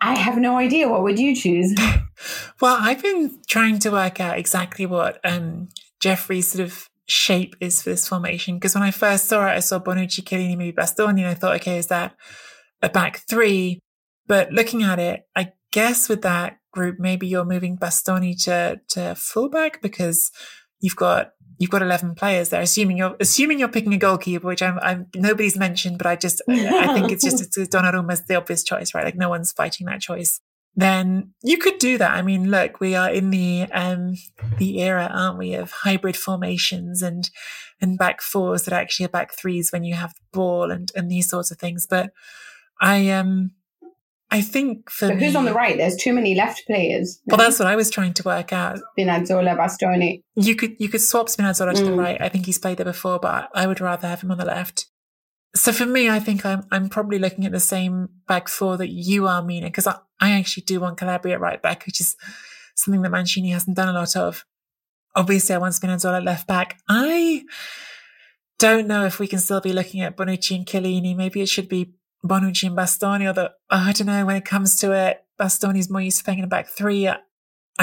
I 0.00 0.16
have 0.16 0.38
no 0.38 0.56
idea. 0.56 0.88
What 0.88 1.02
would 1.02 1.18
you 1.18 1.34
choose? 1.34 1.74
well, 2.60 2.76
I've 2.80 3.02
been 3.02 3.40
trying 3.46 3.78
to 3.80 3.90
work 3.90 4.20
out 4.20 4.38
exactly 4.38 4.86
what 4.86 5.20
um, 5.24 5.68
Jeffrey's 6.00 6.48
sort 6.52 6.64
of 6.64 6.88
shape 7.06 7.56
is 7.60 7.82
for 7.82 7.90
this 7.90 8.06
formation. 8.06 8.56
Because 8.56 8.74
when 8.74 8.84
I 8.84 8.90
first 8.90 9.26
saw 9.26 9.46
it, 9.46 9.56
I 9.56 9.60
saw 9.60 9.80
Bonucci, 9.80 10.22
Chiellini, 10.22 10.56
maybe 10.56 10.76
Bastoni, 10.76 11.20
and 11.20 11.26
I 11.26 11.34
thought, 11.34 11.56
okay, 11.56 11.78
is 11.78 11.88
that 11.88 12.14
a 12.82 12.88
back 12.88 13.18
three? 13.28 13.80
But 14.26 14.52
looking 14.52 14.82
at 14.82 14.98
it, 14.98 15.26
I 15.34 15.52
guess 15.72 16.08
with 16.08 16.22
that 16.22 16.58
group, 16.72 16.96
maybe 16.98 17.26
you're 17.26 17.44
moving 17.44 17.76
Bastoni 17.76 18.40
to 18.44 18.80
to 18.90 19.14
fullback 19.14 19.82
because 19.82 20.30
you've 20.80 20.96
got 20.96 21.32
you've 21.58 21.70
got 21.70 21.82
11 21.82 22.14
players 22.14 22.50
there 22.50 22.60
assuming 22.60 22.96
you're 22.96 23.16
assuming 23.20 23.58
you're 23.58 23.68
picking 23.68 23.92
a 23.92 23.98
goalkeeper 23.98 24.46
which 24.46 24.62
I'm, 24.62 24.78
I'm 24.80 25.06
nobody's 25.14 25.56
mentioned 25.56 25.98
but 25.98 26.06
i 26.06 26.16
just 26.16 26.40
i 26.48 26.94
think 26.94 27.12
it's 27.12 27.24
just 27.24 27.42
it's 27.42 27.56
donnarumma's 27.74 28.24
the 28.26 28.36
obvious 28.36 28.62
choice 28.62 28.94
right 28.94 29.04
like 29.04 29.16
no 29.16 29.28
one's 29.28 29.52
fighting 29.52 29.86
that 29.86 30.00
choice 30.00 30.40
then 30.78 31.34
you 31.42 31.58
could 31.58 31.78
do 31.78 31.98
that. 31.98 32.12
I 32.12 32.22
mean, 32.22 32.52
look, 32.52 32.78
we 32.78 32.94
are 32.94 33.10
in 33.10 33.30
the 33.30 33.66
um 33.72 34.14
the 34.58 34.80
era, 34.80 35.10
aren't 35.12 35.36
we, 35.36 35.54
of 35.54 35.72
hybrid 35.72 36.16
formations 36.16 37.02
and 37.02 37.28
and 37.80 37.98
back 37.98 38.22
fours 38.22 38.62
that 38.62 38.74
actually 38.74 39.06
are 39.06 39.10
back 39.10 39.34
threes 39.34 39.72
when 39.72 39.82
you 39.82 39.94
have 39.94 40.14
the 40.14 40.20
ball 40.32 40.70
and 40.70 40.92
and 40.94 41.10
these 41.10 41.28
sorts 41.28 41.50
of 41.50 41.58
things. 41.58 41.84
But 41.90 42.12
I 42.80 43.10
um 43.10 43.50
I 44.30 44.42
think 44.42 44.90
for 44.90 45.08
But 45.08 45.16
me, 45.16 45.24
who's 45.24 45.36
on 45.36 45.46
the 45.46 45.54
right? 45.54 45.76
There's 45.78 45.96
too 45.96 46.12
many 46.12 46.34
left 46.34 46.66
players. 46.66 47.20
well, 47.26 47.38
that's 47.38 47.58
what 47.58 47.66
I 47.68 47.76
was 47.76 47.90
trying 47.90 48.12
to 48.14 48.22
work 48.24 48.52
out. 48.52 48.78
Spinazzola, 48.98 49.56
Bastoni. 49.56 50.22
You 50.36 50.54
could 50.54 50.76
you 50.78 50.88
could 50.90 51.00
swap 51.00 51.28
Spinazzola 51.28 51.74
to 51.74 51.84
the 51.84 51.90
Mm. 51.92 51.98
right. 51.98 52.20
I 52.20 52.28
think 52.28 52.44
he's 52.46 52.58
played 52.58 52.76
there 52.76 52.84
before, 52.84 53.18
but 53.18 53.48
I 53.54 53.66
would 53.66 53.80
rather 53.80 54.06
have 54.06 54.20
him 54.22 54.30
on 54.30 54.38
the 54.38 54.44
left. 54.44 54.86
So 55.56 55.72
for 55.72 55.86
me, 55.86 56.10
I 56.10 56.20
think 56.20 56.44
I'm 56.44 56.66
I'm 56.70 56.90
probably 56.90 57.18
looking 57.18 57.46
at 57.46 57.52
the 57.52 57.60
same 57.60 58.08
back 58.26 58.48
four 58.48 58.76
that 58.76 58.90
you 58.90 59.26
are, 59.26 59.42
meaning 59.42 59.70
because 59.70 59.86
I, 59.86 59.96
I 60.20 60.32
actually 60.32 60.64
do 60.64 60.80
want 60.80 60.98
Calabria 60.98 61.34
at 61.36 61.40
right 61.40 61.62
back, 61.62 61.86
which 61.86 62.00
is 62.00 62.14
something 62.76 63.00
that 63.02 63.10
Mancini 63.10 63.50
hasn't 63.50 63.76
done 63.76 63.88
a 63.88 63.92
lot 63.98 64.14
of. 64.14 64.44
Obviously, 65.16 65.54
I 65.54 65.58
want 65.58 65.72
Spinazzola 65.74 66.22
left 66.22 66.46
back. 66.46 66.78
I 66.86 67.44
don't 68.58 68.86
know 68.88 69.06
if 69.06 69.18
we 69.18 69.26
can 69.26 69.38
still 69.38 69.60
be 69.62 69.72
looking 69.72 70.02
at 70.02 70.16
Bonucci 70.16 70.54
and 70.56 70.66
Chiellini. 70.66 71.16
Maybe 71.16 71.40
it 71.40 71.48
should 71.48 71.68
be 71.68 71.94
Bonucci 72.24 72.64
and 72.66 72.76
Bastoni, 72.76 73.28
or 73.28 73.32
the, 73.32 73.52
I 73.70 73.92
don't 73.92 74.06
know, 74.06 74.26
when 74.26 74.36
it 74.36 74.44
comes 74.44 74.76
to 74.80 74.92
it, 74.92 75.24
Bastoni's 75.40 75.88
more 75.90 76.00
used 76.00 76.18
to 76.18 76.24
playing 76.24 76.40
in 76.40 76.44
a 76.44 76.48
back 76.48 76.68
three. 76.68 77.06
I, 77.08 77.16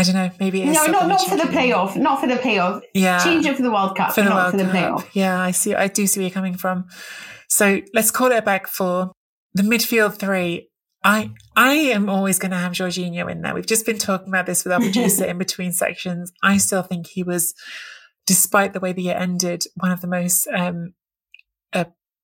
don't 0.04 0.13
know, 0.13 0.30
maybe 0.39 0.62
it 0.62 0.69
is 0.69 0.76
No, 0.76 0.88
not, 0.88 1.08
not 1.08 1.21
for 1.21 1.38
the 1.38 1.43
playoff. 1.43 1.95
Not 1.95 2.19
for 2.19 2.28
the 2.28 2.36
playoff. 2.36 2.82
Yeah. 2.93 3.24
Change 3.24 3.45
it 3.45 3.56
for 3.56 3.62
the 3.63 3.71
World 3.71 3.95
Cup, 3.95 4.13
for 4.13 4.21
the 4.21 4.30
not 4.30 4.36
World 4.36 4.52
for 4.52 4.58
the 4.58 4.63
Cup. 4.65 4.74
playoff. 4.74 5.08
Yeah, 5.13 5.39
I 5.39 5.52
see. 5.52 5.74
I 5.74 5.88
do 5.88 6.06
see 6.06 6.19
where 6.19 6.28
you're 6.28 6.34
coming 6.34 6.58
from. 6.58 6.88
So 7.48 7.82
let's 7.93 8.12
call 8.12 8.32
it 8.32 8.38
a 8.38 8.41
back 8.41 8.67
four. 8.67 9.12
The 9.54 9.63
midfield 9.63 10.19
three. 10.19 10.69
I 11.04 11.32
I 11.56 11.74
am 11.74 12.10
always 12.10 12.39
going 12.39 12.52
to 12.52 12.58
have 12.58 12.74
Jorginho 12.74 13.32
in 13.32 13.41
there. 13.41 13.54
We've 13.54 13.65
just 13.65 13.86
been 13.86 14.00
talking 14.00 14.28
about 14.28 14.48
this 14.48 14.65
with 14.65 14.74
our 14.74 14.80
producer 14.80 15.24
in 15.30 15.38
between 15.38 15.71
sections. 15.71 16.32
I 16.43 16.58
still 16.58 16.82
think 16.82 17.08
he 17.08 17.24
was, 17.24 17.54
despite 18.26 18.74
the 18.74 18.80
way 18.80 18.91
the 18.91 19.04
year 19.04 19.15
ended, 19.15 19.63
one 19.76 19.91
of 19.91 20.02
the 20.02 20.08
most 20.08 20.48
um, 20.54 20.93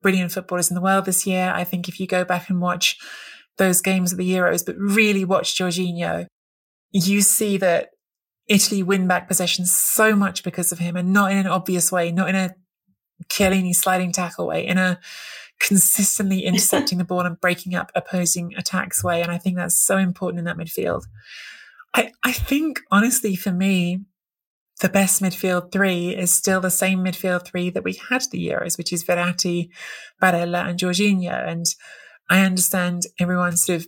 brilliant 0.01 0.31
footballers 0.31 0.69
in 0.69 0.75
the 0.75 0.81
world 0.81 1.05
this 1.05 1.25
year. 1.25 1.51
I 1.53 1.63
think 1.63 1.87
if 1.87 1.99
you 1.99 2.07
go 2.07 2.23
back 2.23 2.49
and 2.49 2.61
watch 2.61 2.97
those 3.57 3.81
games 3.81 4.11
of 4.11 4.17
the 4.17 4.29
Euros, 4.29 4.65
but 4.65 4.77
really 4.77 5.25
watch 5.25 5.57
Jorginho, 5.57 6.25
you 6.91 7.21
see 7.21 7.57
that 7.57 7.89
Italy 8.47 8.83
win 8.83 9.07
back 9.07 9.27
possession 9.27 9.65
so 9.65 10.15
much 10.15 10.43
because 10.43 10.71
of 10.71 10.79
him 10.79 10.95
and 10.95 11.13
not 11.13 11.31
in 11.31 11.37
an 11.37 11.47
obvious 11.47 11.91
way, 11.91 12.11
not 12.11 12.29
in 12.29 12.35
a 12.35 12.53
Chiellini 13.29 13.73
sliding 13.73 14.11
tackle 14.11 14.47
way, 14.47 14.65
in 14.65 14.77
a 14.77 14.99
consistently 15.59 16.41
intercepting 16.45 16.97
the 16.97 17.05
ball 17.05 17.21
and 17.21 17.39
breaking 17.39 17.75
up 17.75 17.91
opposing 17.95 18.53
attacks 18.57 19.03
way. 19.03 19.21
And 19.21 19.31
I 19.31 19.37
think 19.37 19.57
that's 19.57 19.77
so 19.77 19.97
important 19.97 20.39
in 20.39 20.45
that 20.45 20.57
midfield. 20.57 21.03
I, 21.93 22.11
I 22.23 22.31
think 22.31 22.79
honestly 22.89 23.35
for 23.35 23.51
me, 23.51 24.01
the 24.81 24.89
best 24.89 25.21
midfield 25.21 25.71
three 25.71 26.09
is 26.09 26.31
still 26.31 26.59
the 26.59 26.71
same 26.71 26.99
midfield 26.99 27.45
three 27.45 27.69
that 27.69 27.83
we 27.83 27.93
had 28.09 28.23
the 28.31 28.47
Euros, 28.47 28.77
which 28.77 28.91
is 28.91 29.03
Verratti, 29.03 29.69
Barella 30.21 30.67
and 30.67 30.79
Jorginho. 30.79 31.47
And 31.47 31.65
I 32.29 32.41
understand 32.41 33.03
everyone's 33.19 33.63
sort 33.63 33.81
of 33.81 33.87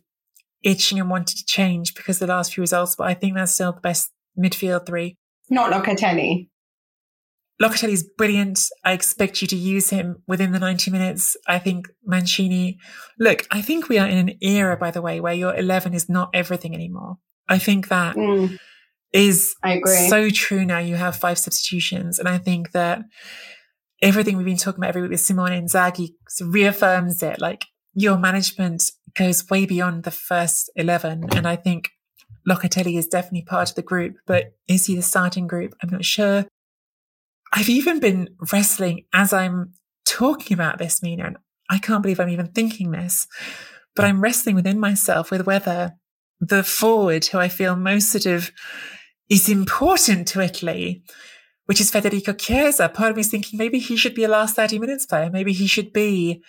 itching 0.64 1.00
and 1.00 1.10
wanting 1.10 1.36
to 1.38 1.46
change 1.46 1.96
because 1.96 2.20
the 2.20 2.28
last 2.28 2.54
few 2.54 2.62
results, 2.62 2.96
but 2.96 3.08
I 3.08 3.16
think 3.16 3.36
that's 3.36 3.54
still 3.54 3.74
the 3.74 3.82
best 3.82 4.12
midfield 4.38 4.86
three. 4.86 5.18
Not 5.50 5.72
Locatelli. 5.72 6.50
Locatelli's 7.62 8.04
brilliant. 8.18 8.60
I 8.84 8.94
expect 8.94 9.42
you 9.42 9.48
to 9.48 9.56
use 9.56 9.90
him 9.90 10.22
within 10.28 10.52
the 10.52 10.60
90 10.60 10.92
minutes. 10.92 11.36
I 11.48 11.60
think 11.60 11.88
Mancini, 12.06 12.78
look, 13.20 13.48
I 13.52 13.62
think 13.62 13.90
we 13.90 13.98
are 13.98 14.08
in 14.08 14.18
an 14.18 14.38
era, 14.42 14.78
by 14.78 14.92
the 14.92 15.02
way, 15.02 15.20
where 15.20 15.34
your 15.34 15.56
11 15.56 15.94
is 15.94 16.08
not 16.10 16.30
everything 16.34 16.74
anymore. 16.74 17.18
I 17.48 17.58
think 17.58 17.90
that 17.90 18.16
Mm, 18.16 18.58
is 19.14 19.56
I 19.64 19.74
agree. 19.74 20.08
so 20.10 20.30
true 20.30 20.66
now. 20.66 20.80
You 20.80 20.96
have 20.96 21.16
five 21.16 21.38
substitutions. 21.38 22.20
And 22.20 22.28
I 22.28 22.40
think 22.40 22.72
that 22.72 23.02
everything 24.02 24.36
we've 24.36 24.46
been 24.46 24.58
talking 24.58 24.80
about 24.80 24.90
every 24.90 25.04
week 25.04 25.12
with 25.12 25.22
Simone 25.22 25.54
and 25.54 25.70
Inzaghi 25.70 26.10
reaffirms 26.42 27.22
it. 27.22 27.40
Like 27.40 27.66
your 27.94 28.18
management 28.18 28.92
goes 29.16 29.48
way 29.50 29.66
beyond 29.66 30.04
the 30.04 30.12
first 30.12 30.72
11. 30.76 31.26
And 31.36 31.48
I 31.48 31.56
think 31.56 31.92
Locatelli 32.50 32.98
is 32.98 33.08
definitely 33.08 33.44
part 33.44 33.70
of 33.70 33.76
the 33.76 33.82
group, 33.84 34.16
but 34.26 34.54
is 34.68 34.88
he 34.88 34.96
the 34.96 35.02
starting 35.02 35.48
group? 35.48 35.76
I'm 35.82 35.90
not 35.90 36.04
sure. 36.04 36.46
I've 37.54 37.70
even 37.70 38.00
been 38.00 38.30
wrestling 38.52 39.06
as 39.14 39.32
I'm 39.32 39.74
talking 40.06 40.56
about 40.56 40.80
this, 40.80 41.04
Mina, 41.04 41.26
and 41.26 41.38
I 41.70 41.78
can't 41.78 42.02
believe 42.02 42.20
I'm 42.20 42.30
even 42.30 42.48
thinking 42.48 42.92
this, 42.92 43.28
but 43.96 44.06
I'm 44.06 44.22
wrestling 44.22 44.56
within 44.56 44.80
myself 44.80 45.30
with 45.30 45.46
whether 45.46 45.94
the 46.42 46.64
forward 46.64 47.26
who 47.26 47.38
I 47.38 47.48
feel 47.48 47.76
most 47.76 48.12
sort 48.12 48.26
of 48.26 48.52
is 49.34 49.50
important 49.50 50.28
to 50.30 50.42
Italy, 50.42 51.04
which 51.66 51.82
is 51.82 51.90
Federico 51.90 52.34
Chiesa. 52.34 52.90
Part 52.90 53.12
of 53.12 53.16
me 53.16 53.22
is 53.22 53.30
thinking 53.30 53.58
maybe 53.58 53.80
he 53.80 53.96
should 53.98 54.14
be 54.14 54.24
a 54.24 54.28
last 54.28 54.56
30 54.56 54.80
minutes 54.80 55.06
player. 55.06 55.30
Maybe 55.32 55.54
he 55.54 55.66
should 55.68 55.92
be 55.92 56.44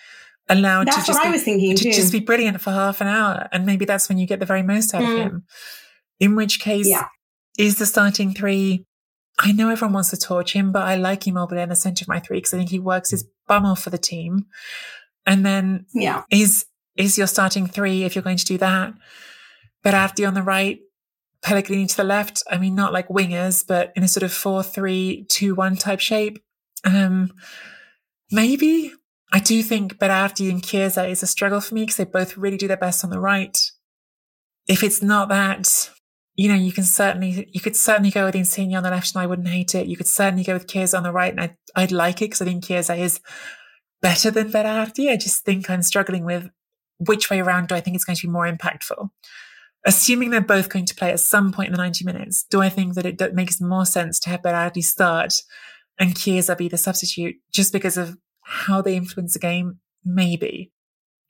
allowed 0.48 0.88
That's 0.88 1.06
to 1.06 1.12
just 1.12 1.46
be, 1.46 1.74
to 1.74 1.84
just 1.92 2.12
be 2.12 2.20
brilliant 2.20 2.60
for 2.60 2.70
half 2.70 3.00
an 3.00 3.06
hour. 3.06 3.48
And 3.52 3.64
maybe 3.64 3.86
that's 3.86 4.08
when 4.08 4.18
you 4.18 4.26
get 4.26 4.40
the 4.40 4.46
very 4.46 4.62
most 4.62 4.94
out 4.94 5.02
of 5.02 5.08
Mm. 5.08 5.22
him. 5.22 5.44
In 6.20 6.34
which 6.36 6.60
case, 6.60 6.86
Yeah. 6.86 7.06
is 7.58 7.78
the 7.78 7.86
starting 7.86 8.34
three. 8.34 8.84
I 9.38 9.52
know 9.52 9.70
everyone 9.70 9.94
wants 9.94 10.10
to 10.10 10.16
torch 10.16 10.52
him, 10.52 10.70
but 10.70 10.82
I 10.82 10.94
like 10.96 11.26
Immobile 11.26 11.58
in 11.58 11.70
the 11.70 11.76
centre 11.76 12.04
of 12.04 12.08
my 12.08 12.20
three 12.20 12.36
because 12.38 12.54
I 12.54 12.58
think 12.58 12.70
he 12.70 12.78
works 12.78 13.10
his 13.10 13.24
bum 13.48 13.64
off 13.64 13.82
for 13.82 13.90
the 13.90 13.98
team. 13.98 14.46
And 15.26 15.44
then 15.46 15.86
yeah. 15.94 16.22
is 16.30 16.66
is 16.96 17.18
your 17.18 17.26
starting 17.26 17.66
three 17.66 18.04
if 18.04 18.14
you're 18.14 18.22
going 18.22 18.36
to 18.36 18.44
do 18.44 18.58
that. 18.58 18.92
Berardi 19.84 20.26
on 20.28 20.34
the 20.34 20.42
right, 20.42 20.78
Pellegrini 21.44 21.86
to 21.86 21.96
the 21.96 22.04
left. 22.04 22.42
I 22.50 22.56
mean, 22.58 22.74
not 22.74 22.92
like 22.92 23.08
wingers, 23.08 23.64
but 23.66 23.92
in 23.94 24.02
a 24.02 24.08
sort 24.08 24.24
of 24.24 24.32
four 24.32 24.62
three 24.62 25.26
two 25.28 25.54
one 25.54 25.76
type 25.76 26.00
shape. 26.00 26.42
Um, 26.84 27.32
maybe 28.30 28.92
I 29.32 29.40
do 29.40 29.62
think 29.62 29.98
Berardi 29.98 30.50
and 30.50 30.64
Chiesa 30.64 31.06
is 31.06 31.22
a 31.22 31.26
struggle 31.26 31.60
for 31.60 31.74
me 31.74 31.82
because 31.82 31.96
they 31.96 32.04
both 32.04 32.36
really 32.36 32.56
do 32.56 32.66
their 32.66 32.78
best 32.78 33.04
on 33.04 33.10
the 33.10 33.20
right. 33.20 33.58
If 34.66 34.82
it's 34.82 35.02
not 35.02 35.28
that, 35.28 35.90
you 36.34 36.48
know, 36.48 36.54
you 36.54 36.72
can 36.72 36.84
certainly 36.84 37.48
you 37.52 37.60
could 37.60 37.76
certainly 37.76 38.10
go 38.10 38.24
with 38.24 38.34
Insigne 38.34 38.74
on 38.74 38.82
the 38.82 38.90
left, 38.90 39.14
and 39.14 39.22
I 39.22 39.26
wouldn't 39.26 39.48
hate 39.48 39.74
it. 39.74 39.86
You 39.86 39.98
could 39.98 40.08
certainly 40.08 40.44
go 40.44 40.54
with 40.54 40.66
Chiesa 40.66 40.96
on 40.96 41.02
the 41.02 41.12
right, 41.12 41.32
and 41.32 41.40
I'd, 41.40 41.56
I'd 41.76 41.92
like 41.92 42.22
it 42.22 42.26
because 42.26 42.40
I 42.40 42.46
think 42.46 42.64
Chiesa 42.64 42.94
is 42.94 43.20
better 44.00 44.30
than 44.30 44.50
Berardi. 44.50 45.10
I 45.10 45.16
just 45.16 45.44
think 45.44 45.68
I'm 45.68 45.82
struggling 45.82 46.24
with 46.24 46.48
which 46.98 47.28
way 47.28 47.40
around 47.40 47.68
do 47.68 47.74
I 47.74 47.80
think 47.80 47.96
it's 47.96 48.04
going 48.04 48.16
to 48.16 48.26
be 48.26 48.32
more 48.32 48.50
impactful. 48.50 49.10
Assuming 49.84 50.30
they're 50.30 50.40
both 50.40 50.68
going 50.68 50.86
to 50.86 50.94
play 50.94 51.10
at 51.10 51.20
some 51.20 51.52
point 51.52 51.68
in 51.68 51.74
the 51.74 51.82
90 51.82 52.04
minutes, 52.04 52.44
do 52.50 52.62
I 52.62 52.68
think 52.68 52.94
that 52.94 53.04
it 53.06 53.34
makes 53.34 53.60
more 53.60 53.84
sense 53.84 54.18
to 54.20 54.30
have 54.30 54.42
Berardi 54.42 54.82
start 54.82 55.34
and 55.98 56.16
Chiesa 56.16 56.56
be 56.56 56.68
the 56.68 56.78
substitute 56.78 57.36
just 57.52 57.72
because 57.72 57.96
of 57.96 58.16
how 58.42 58.80
they 58.80 58.96
influence 58.96 59.34
the 59.34 59.38
game? 59.38 59.80
Maybe. 60.04 60.72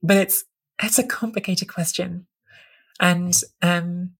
But 0.02 0.18
it's, 0.18 0.44
it's 0.82 0.98
a 0.98 1.06
complicated 1.06 1.68
question. 1.68 2.26
And, 3.00 3.34
um, 3.60 4.12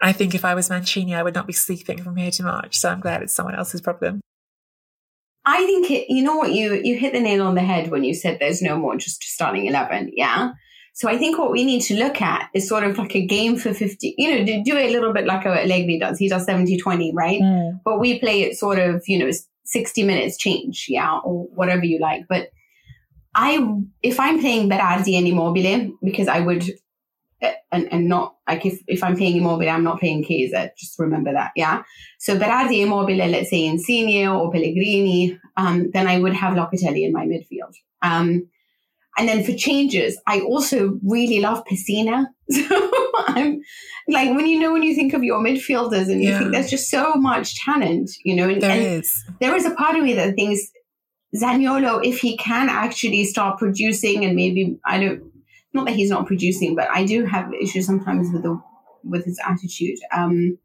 I 0.00 0.12
think 0.12 0.34
if 0.34 0.44
I 0.44 0.54
was 0.54 0.68
Mancini, 0.68 1.14
I 1.14 1.22
would 1.22 1.34
not 1.34 1.46
be 1.46 1.52
sleeping 1.52 2.02
from 2.02 2.16
here 2.16 2.30
to 2.32 2.42
March. 2.42 2.76
So 2.76 2.90
I'm 2.90 3.00
glad 3.00 3.22
it's 3.22 3.34
someone 3.34 3.54
else's 3.54 3.80
problem. 3.80 4.20
I 5.44 5.64
think 5.64 5.90
it, 5.90 6.12
you 6.12 6.22
know 6.22 6.36
what 6.36 6.52
you 6.52 6.74
you 6.74 6.98
hit 6.98 7.12
the 7.12 7.20
nail 7.20 7.46
on 7.46 7.54
the 7.54 7.62
head 7.62 7.90
when 7.90 8.02
you 8.02 8.14
said 8.14 8.38
there's 8.38 8.60
no 8.60 8.76
more 8.76 8.96
just 8.96 9.22
starting 9.22 9.66
eleven. 9.66 10.10
Yeah. 10.14 10.50
So 10.96 11.10
I 11.10 11.18
think 11.18 11.38
what 11.38 11.52
we 11.52 11.62
need 11.62 11.82
to 11.82 11.94
look 11.94 12.22
at 12.22 12.48
is 12.54 12.66
sort 12.66 12.82
of 12.82 12.96
like 12.96 13.14
a 13.14 13.26
game 13.26 13.58
for 13.58 13.74
50, 13.74 14.14
you 14.16 14.30
know, 14.30 14.62
do 14.64 14.78
it 14.78 14.88
a 14.88 14.92
little 14.92 15.12
bit 15.12 15.26
like 15.26 15.44
what 15.44 15.58
Allegri 15.58 15.98
does. 15.98 16.18
He 16.18 16.26
does 16.26 16.46
70-20, 16.46 17.12
right? 17.12 17.38
But 17.84 18.00
we 18.00 18.18
play 18.18 18.40
it 18.40 18.56
sort 18.56 18.78
of, 18.78 19.02
you 19.06 19.18
know, 19.18 19.30
60 19.66 20.02
minutes 20.04 20.38
change, 20.38 20.86
yeah, 20.88 21.18
or 21.18 21.48
whatever 21.54 21.84
you 21.84 21.98
like. 21.98 22.22
But 22.30 22.48
I, 23.34 23.58
if 24.02 24.18
I'm 24.18 24.40
playing 24.40 24.70
Berardi 24.70 25.18
and 25.18 25.28
Immobile, 25.28 25.98
because 26.02 26.28
I 26.28 26.40
would, 26.40 26.64
uh, 27.42 27.52
and, 27.70 27.92
and 27.92 28.08
not, 28.08 28.36
like 28.48 28.64
if, 28.64 28.80
if 28.86 29.04
I'm 29.04 29.18
playing 29.18 29.36
Immobile, 29.36 29.68
I'm 29.68 29.84
not 29.84 30.00
playing 30.00 30.24
Chiesa, 30.24 30.72
just 30.78 30.98
remember 30.98 31.30
that, 31.34 31.50
yeah? 31.56 31.82
So 32.18 32.38
Berardi, 32.38 32.80
Immobile, 32.80 33.16
let's 33.28 33.50
say 33.50 33.66
Insigne 33.66 34.28
or 34.28 34.50
Pellegrini, 34.50 35.38
um, 35.58 35.90
then 35.90 36.06
I 36.06 36.18
would 36.18 36.32
have 36.32 36.54
Locatelli 36.54 37.04
in 37.04 37.12
my 37.12 37.26
midfield. 37.26 37.74
Um, 38.00 38.48
and 39.18 39.28
then 39.28 39.42
for 39.44 39.52
changes, 39.54 40.18
I 40.26 40.40
also 40.40 40.98
really 41.04 41.40
love 41.40 41.64
Pessina. 41.64 42.26
So 42.48 42.90
I'm 43.26 43.60
like, 44.08 44.30
when 44.36 44.46
you 44.46 44.60
know, 44.60 44.72
when 44.72 44.82
you 44.84 44.94
think 44.94 45.12
of 45.14 45.24
your 45.24 45.42
midfielders 45.42 46.08
and 46.12 46.22
you 46.22 46.30
Yeah. 46.30 46.38
think 46.38 46.52
there's 46.52 46.70
just 46.70 46.88
so 46.90 47.14
much 47.14 47.56
talent, 47.64 48.08
you 48.24 48.36
know, 48.36 48.48
and, 48.48 48.60
There 48.62 48.70
and 48.70 48.82
is. 48.98 49.24
there 49.40 49.56
is 49.56 49.64
a 49.66 49.74
part 49.74 49.96
of 49.96 50.04
me 50.04 50.14
that 50.14 50.34
thinks 50.36 50.60
Zaniolo, 51.34 52.04
if 52.04 52.20
he 52.20 52.36
can 52.36 52.68
actually 52.68 53.24
start 53.24 53.58
producing 53.58 54.24
and 54.24 54.36
maybe, 54.36 54.78
I 54.86 55.00
don't, 55.00 55.22
not 55.74 55.86
that 55.86 55.94
he's 55.96 56.10
not 56.10 56.26
producing, 56.26 56.74
but 56.76 56.88
I 56.90 57.04
do 57.04 57.24
have 57.26 57.52
issues 57.60 57.86
sometimes 57.86 58.30
with 58.32 58.42
the, 58.44 58.60
with 59.04 59.24
his 59.24 59.38
attitude. 59.44 59.98
Um, 60.16 60.58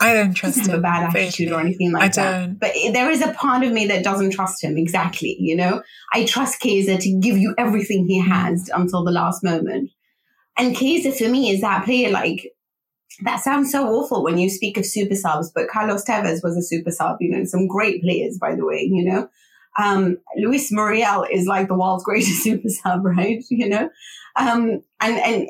I 0.00 0.14
don't 0.14 0.32
trust 0.32 0.58
have 0.66 0.78
a 0.78 0.80
bad 0.80 1.14
attitude 1.14 1.52
or 1.52 1.60
anything 1.60 1.92
like 1.92 2.02
I 2.02 2.08
that. 2.08 2.40
don't. 2.40 2.54
But 2.58 2.72
there 2.92 3.10
is 3.10 3.20
a 3.22 3.32
part 3.32 3.62
of 3.64 3.72
me 3.72 3.86
that 3.86 4.02
doesn't 4.02 4.30
trust 4.30 4.64
him 4.64 4.78
exactly. 4.78 5.36
You 5.38 5.56
know, 5.56 5.82
I 6.12 6.24
trust 6.24 6.60
Chiesa 6.60 6.96
to 6.96 7.18
give 7.20 7.36
you 7.36 7.54
everything 7.58 8.06
he 8.06 8.18
has 8.20 8.70
until 8.74 9.04
the 9.04 9.12
last 9.12 9.44
moment. 9.44 9.90
And 10.56 10.76
Chiesa 10.76 11.12
for 11.12 11.30
me 11.30 11.50
is 11.50 11.60
that 11.60 11.84
player 11.84 12.10
like 12.10 12.50
that 13.22 13.40
sounds 13.40 13.70
so 13.70 13.86
awful 13.88 14.24
when 14.24 14.38
you 14.38 14.48
speak 14.48 14.76
of 14.76 14.86
super 14.86 15.14
subs, 15.14 15.50
but 15.54 15.68
Carlos 15.68 16.04
Tevez 16.04 16.42
was 16.42 16.56
a 16.56 16.62
super 16.62 16.90
sub, 16.90 17.16
you 17.20 17.30
know, 17.30 17.44
some 17.44 17.66
great 17.66 18.02
players, 18.02 18.38
by 18.38 18.54
the 18.54 18.64
way, 18.64 18.88
you 18.90 19.04
know. 19.04 19.28
Um, 19.78 20.18
Luis 20.36 20.72
Muriel 20.72 21.24
is 21.30 21.46
like 21.46 21.68
the 21.68 21.76
world's 21.76 22.04
greatest 22.10 22.42
super 22.42 22.68
sub, 22.68 23.04
right? 23.04 23.42
You 23.50 23.68
know, 23.68 23.90
um, 24.36 24.82
and, 25.00 25.18
and 25.18 25.48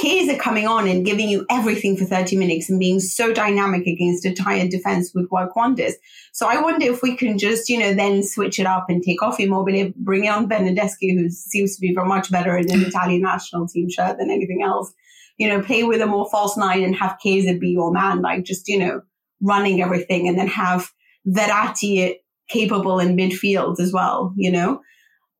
Chiesa 0.00 0.36
coming 0.36 0.66
on 0.66 0.86
and 0.86 1.04
giving 1.04 1.28
you 1.28 1.44
everything 1.50 1.96
for 1.96 2.04
30 2.04 2.36
minutes 2.36 2.70
and 2.70 2.78
being 2.78 3.00
so 3.00 3.32
dynamic 3.32 3.86
against 3.86 4.24
a 4.24 4.32
tired 4.32 4.70
defense 4.70 5.12
would 5.14 5.30
work 5.30 5.56
wonders. 5.56 5.94
So 6.32 6.46
I 6.48 6.60
wonder 6.60 6.86
if 6.86 7.02
we 7.02 7.16
can 7.16 7.38
just, 7.38 7.68
you 7.68 7.78
know, 7.78 7.94
then 7.94 8.22
switch 8.22 8.60
it 8.60 8.66
up 8.66 8.86
and 8.88 9.02
take 9.02 9.22
off 9.22 9.40
Immobile, 9.40 9.92
bring 9.96 10.28
on 10.28 10.48
Bernardeschi, 10.48 11.14
who 11.14 11.30
seems 11.30 11.74
to 11.74 11.80
be 11.80 11.92
much 11.92 12.30
better 12.30 12.56
in 12.56 12.70
an 12.70 12.82
Italian 12.86 13.22
national 13.22 13.66
team 13.66 13.90
shirt 13.90 14.18
than 14.18 14.30
anything 14.30 14.62
else. 14.62 14.92
You 15.36 15.48
know, 15.48 15.62
play 15.62 15.84
with 15.84 16.00
a 16.00 16.06
more 16.06 16.28
false 16.30 16.56
nine 16.56 16.82
and 16.82 16.94
have 16.96 17.18
Chiesa 17.18 17.58
be 17.58 17.70
your 17.70 17.92
man, 17.92 18.22
like 18.22 18.44
just, 18.44 18.68
you 18.68 18.78
know, 18.78 19.02
running 19.40 19.82
everything 19.82 20.28
and 20.28 20.38
then 20.38 20.48
have 20.48 20.90
Verratti 21.26 22.16
capable 22.48 22.98
in 22.98 23.16
midfield 23.16 23.78
as 23.80 23.92
well, 23.92 24.32
you 24.36 24.50
know. 24.50 24.80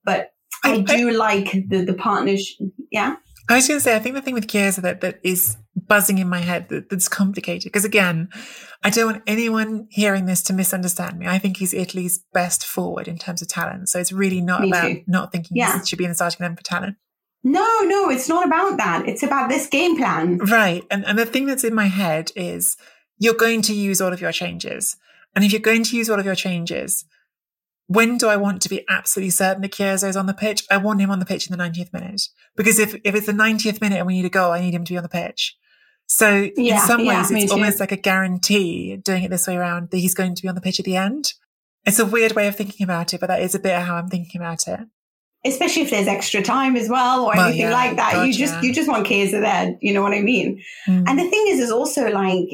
But 0.05 0.31
I, 0.65 0.75
I 0.75 0.81
do 0.81 1.11
like 1.11 1.53
the, 1.69 1.85
the 1.85 1.95
partnership. 1.95 2.59
Yeah. 2.91 3.17
I 3.49 3.57
was 3.57 3.67
going 3.67 3.79
to 3.79 3.85
say, 3.85 3.97
I 3.97 3.99
think 3.99 4.15
the 4.15 4.23
thing 4.23 4.35
with 4.35 4.49
Chiesa 4.49 4.81
that, 4.83 5.01
that 5.01 5.21
is 5.23 5.57
buzzing 5.75 6.19
in 6.19 6.29
my 6.29 6.41
head 6.41 6.69
that, 6.69 6.91
that's 6.91 7.09
complicated, 7.09 7.73
because 7.73 7.85
again, 7.85 8.29
I 8.85 8.91
don't 8.91 9.13
want 9.13 9.23
anyone 9.27 9.89
hearing 9.91 10.27
this 10.27 10.43
to 10.45 10.53
misunderstand 10.53 11.19
me. 11.19 11.27
I 11.27 11.39
think 11.39 11.57
he's 11.57 11.73
Italy's 11.73 12.23
best 12.33 12.67
forward 12.67 13.09
in 13.09 13.19
terms 13.19 13.41
of 13.41 13.49
talent. 13.49 13.89
So 13.89 13.99
it's 13.99 14.13
really 14.13 14.41
not 14.41 14.61
me 14.61 14.69
about 14.69 14.89
too. 14.89 15.03
not 15.07 15.33
thinking 15.33 15.57
yeah. 15.57 15.79
he 15.79 15.87
should 15.87 15.99
be 15.99 16.05
in 16.05 16.11
the 16.11 16.15
starting 16.15 16.39
eleven 16.41 16.57
for 16.57 16.63
talent. 16.63 16.97
No, 17.43 17.81
no, 17.85 18.11
it's 18.11 18.29
not 18.29 18.47
about 18.47 18.77
that. 18.77 19.09
It's 19.09 19.23
about 19.23 19.49
this 19.49 19.69
game 19.69 19.97
plan. 19.97 20.39
Right. 20.39 20.85
And, 20.91 21.07
and 21.07 21.19
the 21.19 21.25
thing 21.25 21.47
that's 21.47 21.65
in 21.65 21.75
my 21.75 21.87
head 21.87 22.33
is 22.37 22.77
you're 23.19 23.35
going 23.35 23.63
to 23.63 23.75
use 23.75 24.01
all 24.01 24.13
of 24.13 24.21
your 24.21 24.33
changes. 24.33 24.97
And 25.35 25.45
if 25.45 25.53
you're 25.53 25.61
going 25.61 25.85
to 25.85 25.97
use 25.97 26.11
all 26.11 26.19
of 26.19 26.27
your 26.27 26.35
changes, 26.35 27.05
when 27.89 28.19
do 28.19 28.29
I 28.29 28.37
want 28.37 28.63
to 28.63 28.69
be 28.69 28.85
absolutely 28.89 29.31
certain 29.31 29.63
that 29.63 29.73
Chiesa 29.73 30.09
is 30.09 30.17
on 30.17 30.27
the 30.27 30.35
pitch? 30.35 30.65
I 30.71 30.77
want 30.77 31.01
him 31.01 31.11
on 31.11 31.19
the 31.19 31.27
pitch 31.27 31.51
in 31.51 31.57
the 31.57 31.63
90th 31.63 31.93
minute. 31.93 32.23
Because 32.55 32.79
if, 32.79 32.95
if 33.03 33.15
it's 33.15 33.27
the 33.27 33.33
90th 33.33 33.81
minute 33.81 33.99
and 33.99 34.07
we 34.07 34.15
need 34.15 34.27
a 34.27 34.31
goal, 34.31 34.53
I 34.53 34.61
need 34.61 34.75
him 34.75 34.85
to 34.85 34.93
be 34.93 34.97
on 34.97 35.03
the 35.03 35.09
pitch. 35.09 35.57
So 36.07 36.49
yeah, 36.57 36.81
in 36.81 36.87
some 36.87 37.07
ways, 37.07 37.31
yeah, 37.31 37.39
it's 37.39 37.53
almost 37.53 37.81
like 37.81 37.93
a 37.93 37.97
guarantee 37.97 38.97
doing 38.97 39.25
it 39.25 39.31
this 39.31 39.47
way 39.47 39.57
around 39.57 39.91
that 39.91 39.99
he's 39.99 40.15
going 40.15 40.35
to 40.35 40.43
be 40.43 40.49
on 40.49 40.55
the 40.55 40.61
pitch 40.61 40.79
at 40.79 40.87
the 40.87 40.97
end. 40.97 41.35
It's 41.85 41.99
a 41.99 42.07
weird 42.07 42.33
way 42.33 42.47
of 42.47 42.57
thinking 42.57 42.85
about 42.85 43.13
it, 43.13 43.21
but 43.21 43.27
that 43.27 43.43
is 43.43 43.55
a 43.55 43.59
bit 43.59 43.75
of 43.75 43.83
how 43.83 43.97
I'm 43.97 44.09
thinking 44.09 44.41
about 44.41 44.69
it 44.69 44.81
especially 45.45 45.83
if 45.83 45.91
there's 45.91 46.09
extra 46.09 46.43
time 46.43 46.77
as 46.77 46.89
well 46.89 47.25
or 47.25 47.33
well, 47.35 47.47
anything 47.47 47.63
yeah, 47.63 47.73
like 47.73 47.97
that. 47.97 48.27
you 48.27 48.33
just 48.33 48.63
you 48.63 48.73
just 48.73 48.89
want 48.89 49.07
Chiesa 49.07 49.41
there. 49.41 49.77
You 49.81 49.93
know 49.93 50.03
what 50.03 50.13
I 50.13 50.21
mean? 50.21 50.63
Mm. 50.87 51.05
And 51.07 51.19
the 51.19 51.29
thing 51.29 51.45
is, 51.49 51.61
is 51.61 51.71
also 51.71 52.09
like 52.11 52.49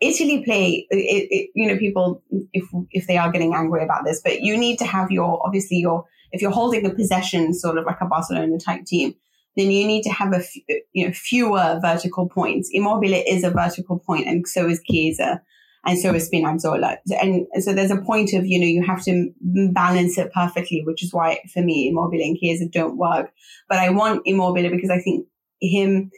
Italy 0.00 0.42
play. 0.44 0.86
It, 0.90 1.28
it, 1.30 1.50
you 1.54 1.68
know, 1.68 1.78
people 1.78 2.22
if 2.52 2.64
if 2.90 3.06
they 3.06 3.16
are 3.16 3.30
getting 3.30 3.54
angry 3.54 3.84
about 3.84 4.04
this, 4.04 4.20
but 4.22 4.40
you 4.40 4.56
need 4.56 4.78
to 4.78 4.84
have 4.84 5.10
your 5.10 5.44
obviously 5.44 5.78
your 5.78 6.06
if 6.32 6.40
you're 6.40 6.50
holding 6.50 6.86
a 6.86 6.90
possession, 6.94 7.52
sort 7.52 7.76
of 7.76 7.84
like 7.84 8.00
a 8.00 8.06
Barcelona 8.06 8.58
type 8.58 8.84
team. 8.86 9.14
Then 9.54 9.70
you 9.70 9.86
need 9.86 10.02
to 10.04 10.10
have 10.10 10.32
a 10.32 10.38
f- 10.38 10.78
you 10.92 11.06
know 11.06 11.12
fewer 11.12 11.78
vertical 11.82 12.28
points. 12.28 12.70
Immobile 12.72 13.22
is 13.26 13.44
a 13.44 13.50
vertical 13.50 13.98
point, 13.98 14.26
and 14.26 14.48
so 14.48 14.66
is 14.66 14.80
Chiesa 14.88 15.42
and 15.84 15.98
so 15.98 16.14
is 16.14 16.30
Spinazzola. 16.30 16.98
And 17.20 17.46
so 17.60 17.72
there's 17.72 17.90
a 17.90 18.00
point 18.00 18.32
of, 18.34 18.46
you 18.46 18.58
know, 18.60 18.66
you 18.66 18.84
have 18.84 19.02
to 19.04 19.32
balance 19.40 20.16
it 20.18 20.32
perfectly, 20.32 20.82
which 20.84 21.02
is 21.02 21.12
why 21.12 21.40
for 21.52 21.62
me, 21.62 21.88
Immobile 21.88 22.22
and 22.22 22.36
Chiesa 22.36 22.68
don't 22.68 22.96
work. 22.96 23.32
But 23.68 23.78
I 23.78 23.90
want 23.90 24.22
Immobile 24.24 24.70
because 24.70 24.90
I 24.90 25.00
think 25.00 25.26
him 25.60 26.10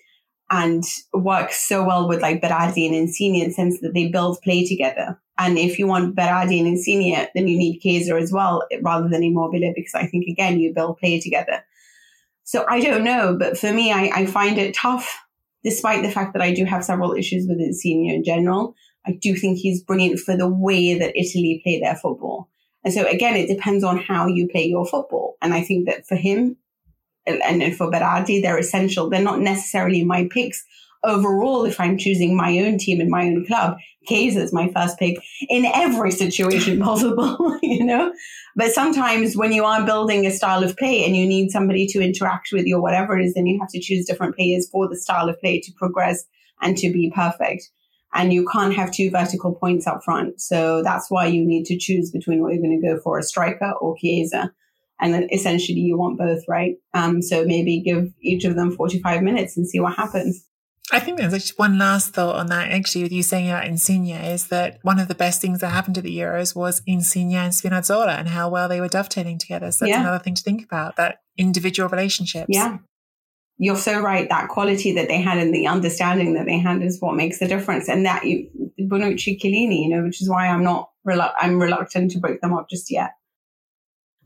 and 0.50 0.84
works 1.12 1.66
so 1.66 1.82
well 1.84 2.06
with 2.06 2.20
like 2.20 2.42
Berardi 2.42 2.86
and 2.86 2.94
Insigne 2.94 3.36
in 3.36 3.48
the 3.48 3.54
sense 3.54 3.80
that 3.80 3.94
they 3.94 4.08
build 4.08 4.40
play 4.42 4.66
together. 4.66 5.18
And 5.38 5.58
if 5.58 5.78
you 5.78 5.86
want 5.86 6.14
Berardi 6.14 6.58
and 6.58 6.68
Insigne, 6.68 7.26
then 7.34 7.48
you 7.48 7.58
need 7.58 7.80
Chiesa 7.80 8.14
as 8.14 8.30
well, 8.30 8.62
rather 8.82 9.08
than 9.08 9.22
Immobile, 9.22 9.72
because 9.74 9.94
I 9.94 10.06
think 10.06 10.26
again, 10.28 10.60
you 10.60 10.72
build 10.74 10.98
play 10.98 11.18
together. 11.18 11.64
So 12.44 12.66
I 12.68 12.80
don't 12.80 13.04
know, 13.04 13.36
but 13.38 13.56
for 13.58 13.72
me, 13.72 13.90
I, 13.90 14.10
I 14.14 14.26
find 14.26 14.58
it 14.58 14.74
tough, 14.74 15.18
despite 15.64 16.02
the 16.02 16.10
fact 16.10 16.34
that 16.34 16.42
I 16.42 16.52
do 16.52 16.66
have 16.66 16.84
several 16.84 17.14
issues 17.14 17.46
with 17.48 17.58
Insigne 17.58 18.10
in 18.10 18.22
general. 18.22 18.76
I 19.06 19.12
do 19.12 19.36
think 19.36 19.58
he's 19.58 19.82
brilliant 19.82 20.20
for 20.20 20.36
the 20.36 20.48
way 20.48 20.98
that 20.98 21.18
Italy 21.18 21.60
play 21.62 21.80
their 21.80 21.96
football. 21.96 22.48
And 22.84 22.92
so 22.92 23.06
again, 23.06 23.36
it 23.36 23.48
depends 23.48 23.82
on 23.82 23.98
how 23.98 24.26
you 24.26 24.48
play 24.48 24.66
your 24.66 24.86
football. 24.86 25.36
And 25.40 25.54
I 25.54 25.62
think 25.62 25.86
that 25.86 26.06
for 26.06 26.16
him 26.16 26.56
and 27.26 27.74
for 27.76 27.90
Berardi, 27.90 28.42
they're 28.42 28.58
essential. 28.58 29.08
They're 29.08 29.22
not 29.22 29.40
necessarily 29.40 30.04
my 30.04 30.28
picks 30.30 30.64
overall. 31.02 31.64
If 31.64 31.80
I'm 31.80 31.96
choosing 31.96 32.36
my 32.36 32.58
own 32.58 32.76
team 32.76 33.00
and 33.00 33.10
my 33.10 33.24
own 33.24 33.46
club, 33.46 33.78
Chiesa 34.06 34.42
is 34.42 34.52
my 34.52 34.70
first 34.74 34.98
pick 34.98 35.16
in 35.48 35.64
every 35.64 36.10
situation 36.10 36.80
possible, 36.82 37.58
you 37.62 37.84
know? 37.84 38.12
But 38.54 38.72
sometimes 38.72 39.36
when 39.36 39.52
you 39.52 39.64
are 39.64 39.84
building 39.86 40.26
a 40.26 40.30
style 40.30 40.62
of 40.62 40.76
play 40.76 41.04
and 41.04 41.16
you 41.16 41.26
need 41.26 41.50
somebody 41.50 41.86
to 41.88 42.02
interact 42.02 42.50
with 42.52 42.66
you 42.66 42.76
or 42.76 42.82
whatever 42.82 43.18
it 43.18 43.24
is, 43.24 43.34
then 43.34 43.46
you 43.46 43.58
have 43.60 43.70
to 43.70 43.80
choose 43.80 44.04
different 44.04 44.36
players 44.36 44.68
for 44.68 44.88
the 44.88 44.96
style 44.96 45.28
of 45.30 45.40
play 45.40 45.60
to 45.60 45.72
progress 45.72 46.24
and 46.60 46.76
to 46.78 46.92
be 46.92 47.10
perfect 47.14 47.70
and 48.14 48.32
you 48.32 48.46
can't 48.50 48.74
have 48.74 48.92
two 48.92 49.10
vertical 49.10 49.54
points 49.54 49.86
up 49.86 50.04
front. 50.04 50.40
So 50.40 50.82
that's 50.82 51.10
why 51.10 51.26
you 51.26 51.44
need 51.44 51.66
to 51.66 51.76
choose 51.76 52.10
between 52.10 52.40
what 52.40 52.52
you're 52.52 52.62
going 52.62 52.80
to 52.80 52.86
go 52.86 53.00
for 53.00 53.18
a 53.18 53.22
striker 53.22 53.72
or 53.80 53.96
Chiesa. 53.98 54.52
And 55.00 55.12
then 55.12 55.28
essentially 55.32 55.80
you 55.80 55.98
want 55.98 56.18
both, 56.18 56.42
right? 56.48 56.76
Um, 56.94 57.20
so 57.20 57.44
maybe 57.44 57.80
give 57.80 58.12
each 58.22 58.44
of 58.44 58.54
them 58.54 58.70
45 58.70 59.22
minutes 59.22 59.56
and 59.56 59.68
see 59.68 59.80
what 59.80 59.96
happens. 59.96 60.46
I 60.92 61.00
think 61.00 61.18
there's 61.18 61.32
just 61.32 61.58
one 61.58 61.78
last 61.78 62.12
thought 62.12 62.36
on 62.36 62.46
that, 62.48 62.70
actually, 62.70 63.04
with 63.04 63.12
you 63.12 63.22
saying 63.22 63.48
about 63.48 63.66
Insigne, 63.66 64.10
is 64.10 64.48
that 64.48 64.78
one 64.82 65.00
of 65.00 65.08
the 65.08 65.14
best 65.14 65.40
things 65.40 65.60
that 65.60 65.70
happened 65.70 65.94
to 65.94 66.02
the 66.02 66.16
Euros 66.16 66.54
was 66.54 66.82
Insigne 66.86 67.34
and 67.34 67.52
Spinazzola 67.52 68.18
and 68.18 68.28
how 68.28 68.50
well 68.50 68.68
they 68.68 68.82
were 68.82 68.88
dovetailing 68.88 69.38
together. 69.38 69.72
So 69.72 69.86
that's 69.86 69.96
yeah. 69.96 70.02
another 70.02 70.22
thing 70.22 70.34
to 70.34 70.42
think 70.42 70.62
about, 70.62 70.96
that 70.96 71.22
individual 71.38 71.88
relationships. 71.88 72.46
Yeah 72.50 72.78
you're 73.58 73.76
so 73.76 74.00
right. 74.00 74.28
That 74.28 74.48
quality 74.48 74.92
that 74.92 75.08
they 75.08 75.20
had 75.20 75.38
and 75.38 75.54
the 75.54 75.66
understanding 75.66 76.34
that 76.34 76.46
they 76.46 76.58
had 76.58 76.82
is 76.82 77.00
what 77.00 77.14
makes 77.14 77.38
the 77.38 77.46
difference. 77.46 77.88
And 77.88 78.04
that 78.04 78.24
you, 78.24 78.48
Bonucci, 78.80 79.40
Chiellini, 79.40 79.84
you 79.84 79.88
know, 79.88 80.02
which 80.02 80.20
is 80.20 80.28
why 80.28 80.48
I'm 80.48 80.64
not, 80.64 80.90
relu- 81.06 81.32
I'm 81.38 81.60
reluctant 81.60 82.10
to 82.12 82.18
break 82.18 82.40
them 82.40 82.54
up 82.54 82.68
just 82.68 82.90
yet. 82.90 83.12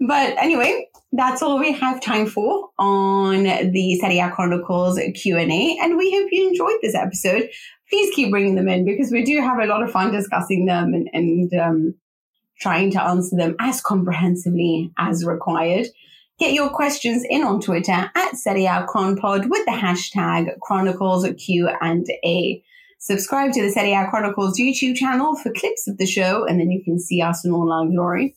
But 0.01 0.39
anyway, 0.39 0.87
that's 1.13 1.43
all 1.43 1.59
we 1.59 1.73
have 1.73 2.01
time 2.01 2.27
for 2.27 2.69
on 2.79 3.43
the 3.43 3.99
Serie 4.01 4.21
A 4.21 4.31
Chronicles 4.31 4.99
Q&A. 5.15 5.79
And 5.83 5.97
we 5.97 6.13
hope 6.13 6.29
you 6.31 6.49
enjoyed 6.49 6.79
this 6.83 6.95
episode. 6.95 7.49
Please 7.91 8.15
keep 8.15 8.31
bringing 8.31 8.55
them 8.55 8.69
in 8.69 8.85
because 8.85 9.11
we 9.11 9.25
do 9.25 9.41
have 9.41 9.59
a 9.59 9.67
lot 9.67 9.83
of 9.83 9.91
fun 9.91 10.13
discussing 10.13 10.67
them 10.67 10.95
and, 10.95 11.09
and 11.13 11.55
um, 11.55 11.95
trying 12.61 12.91
to 12.93 13.03
answer 13.03 13.37
them 13.37 13.57
as 13.59 13.81
comprehensively 13.81 14.93
as 14.99 15.25
required. 15.25 15.87
Get 16.39 16.53
your 16.53 16.71
questions 16.71 17.25
in 17.29 17.43
on 17.43 17.61
Twitter 17.61 17.91
at 18.15 18.35
SerieAChronPod 18.35 19.51
with 19.51 19.65
the 19.65 19.73
hashtag 19.73 20.57
Chronicles 20.61 21.27
Q 21.37 21.69
and 21.81 22.07
A. 22.25 22.63
Subscribe 23.01 23.51
to 23.55 23.63
the 23.63 23.71
Serie 23.71 24.07
Chronicles 24.09 24.57
YouTube 24.57 24.95
channel 24.95 25.35
for 25.35 25.53
clips 25.53 25.89
of 25.89 25.99
the 25.99 26.07
show, 26.07 26.45
and 26.45 26.61
then 26.61 26.71
you 26.71 26.85
can 26.85 27.01
see 27.01 27.21
us 27.21 27.45
in 27.45 27.51
all 27.51 27.73
our 27.73 27.89
glory. 27.89 28.37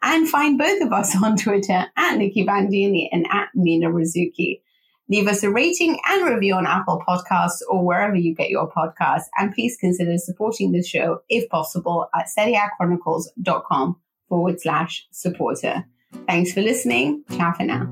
And 0.00 0.28
find 0.28 0.58
both 0.58 0.80
of 0.80 0.92
us 0.92 1.16
on 1.24 1.36
Twitter 1.36 1.86
at 1.96 2.18
Nicky 2.18 2.44
Bandini 2.44 3.08
and 3.10 3.26
at 3.32 3.48
Mina 3.56 3.90
Rzouki. 3.90 4.60
Leave 5.08 5.26
us 5.26 5.42
a 5.42 5.50
rating 5.50 5.98
and 6.08 6.32
review 6.32 6.54
on 6.54 6.68
Apple 6.68 7.02
Podcasts 7.04 7.62
or 7.68 7.84
wherever 7.84 8.14
you 8.14 8.32
get 8.32 8.50
your 8.50 8.70
podcasts. 8.70 9.24
And 9.36 9.52
please 9.52 9.76
consider 9.76 10.18
supporting 10.18 10.70
the 10.70 10.84
show, 10.84 11.22
if 11.28 11.48
possible, 11.48 12.08
at 12.14 12.28
SerieAChronicles.com 12.38 13.96
forward 14.28 14.60
slash 14.60 15.08
supporter. 15.10 15.84
Thanks 16.26 16.52
for 16.52 16.60
listening. 16.62 17.24
Ciao 17.36 17.52
for 17.52 17.64
now. 17.64 17.88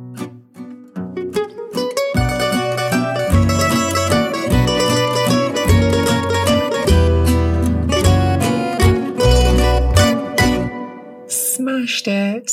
Smashed 11.29 12.09
it. 12.09 12.53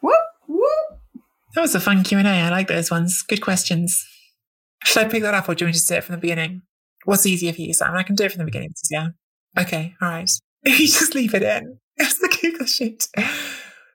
Whoop, 0.00 0.14
whoop. 0.48 0.62
That 1.54 1.60
was 1.60 1.74
a 1.74 1.80
fun 1.80 2.02
Q&A. 2.04 2.22
I 2.22 2.48
like 2.50 2.68
those 2.68 2.90
ones. 2.90 3.22
Good 3.22 3.40
questions. 3.40 4.04
Should 4.84 5.06
I 5.06 5.08
pick 5.08 5.22
that 5.22 5.34
up 5.34 5.48
or 5.48 5.54
do 5.54 5.64
you 5.64 5.66
want 5.66 5.74
to 5.74 5.80
just 5.80 5.88
do 5.88 5.96
it 5.96 6.04
from 6.04 6.14
the 6.14 6.20
beginning? 6.20 6.62
What's 7.04 7.26
easier 7.26 7.52
for 7.52 7.62
you, 7.62 7.74
Sam? 7.74 7.94
I 7.94 8.02
can 8.02 8.14
do 8.14 8.24
it 8.24 8.32
from 8.32 8.40
the 8.40 8.44
beginning. 8.44 8.74
Yeah. 8.90 9.08
Okay. 9.58 9.94
All 10.00 10.08
right. 10.08 10.30
you 10.64 10.86
just 10.86 11.14
leave 11.14 11.34
it 11.34 11.42
in. 11.42 11.78
It's 11.98 12.18
the 12.18 12.28
Google 12.42 12.66
sheet 12.66 13.08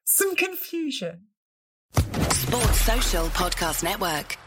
some 0.04 0.36
confusion. 0.36 1.28
Sports 1.94 2.82
Social 2.82 3.26
Podcast 3.28 3.84
Network. 3.84 4.38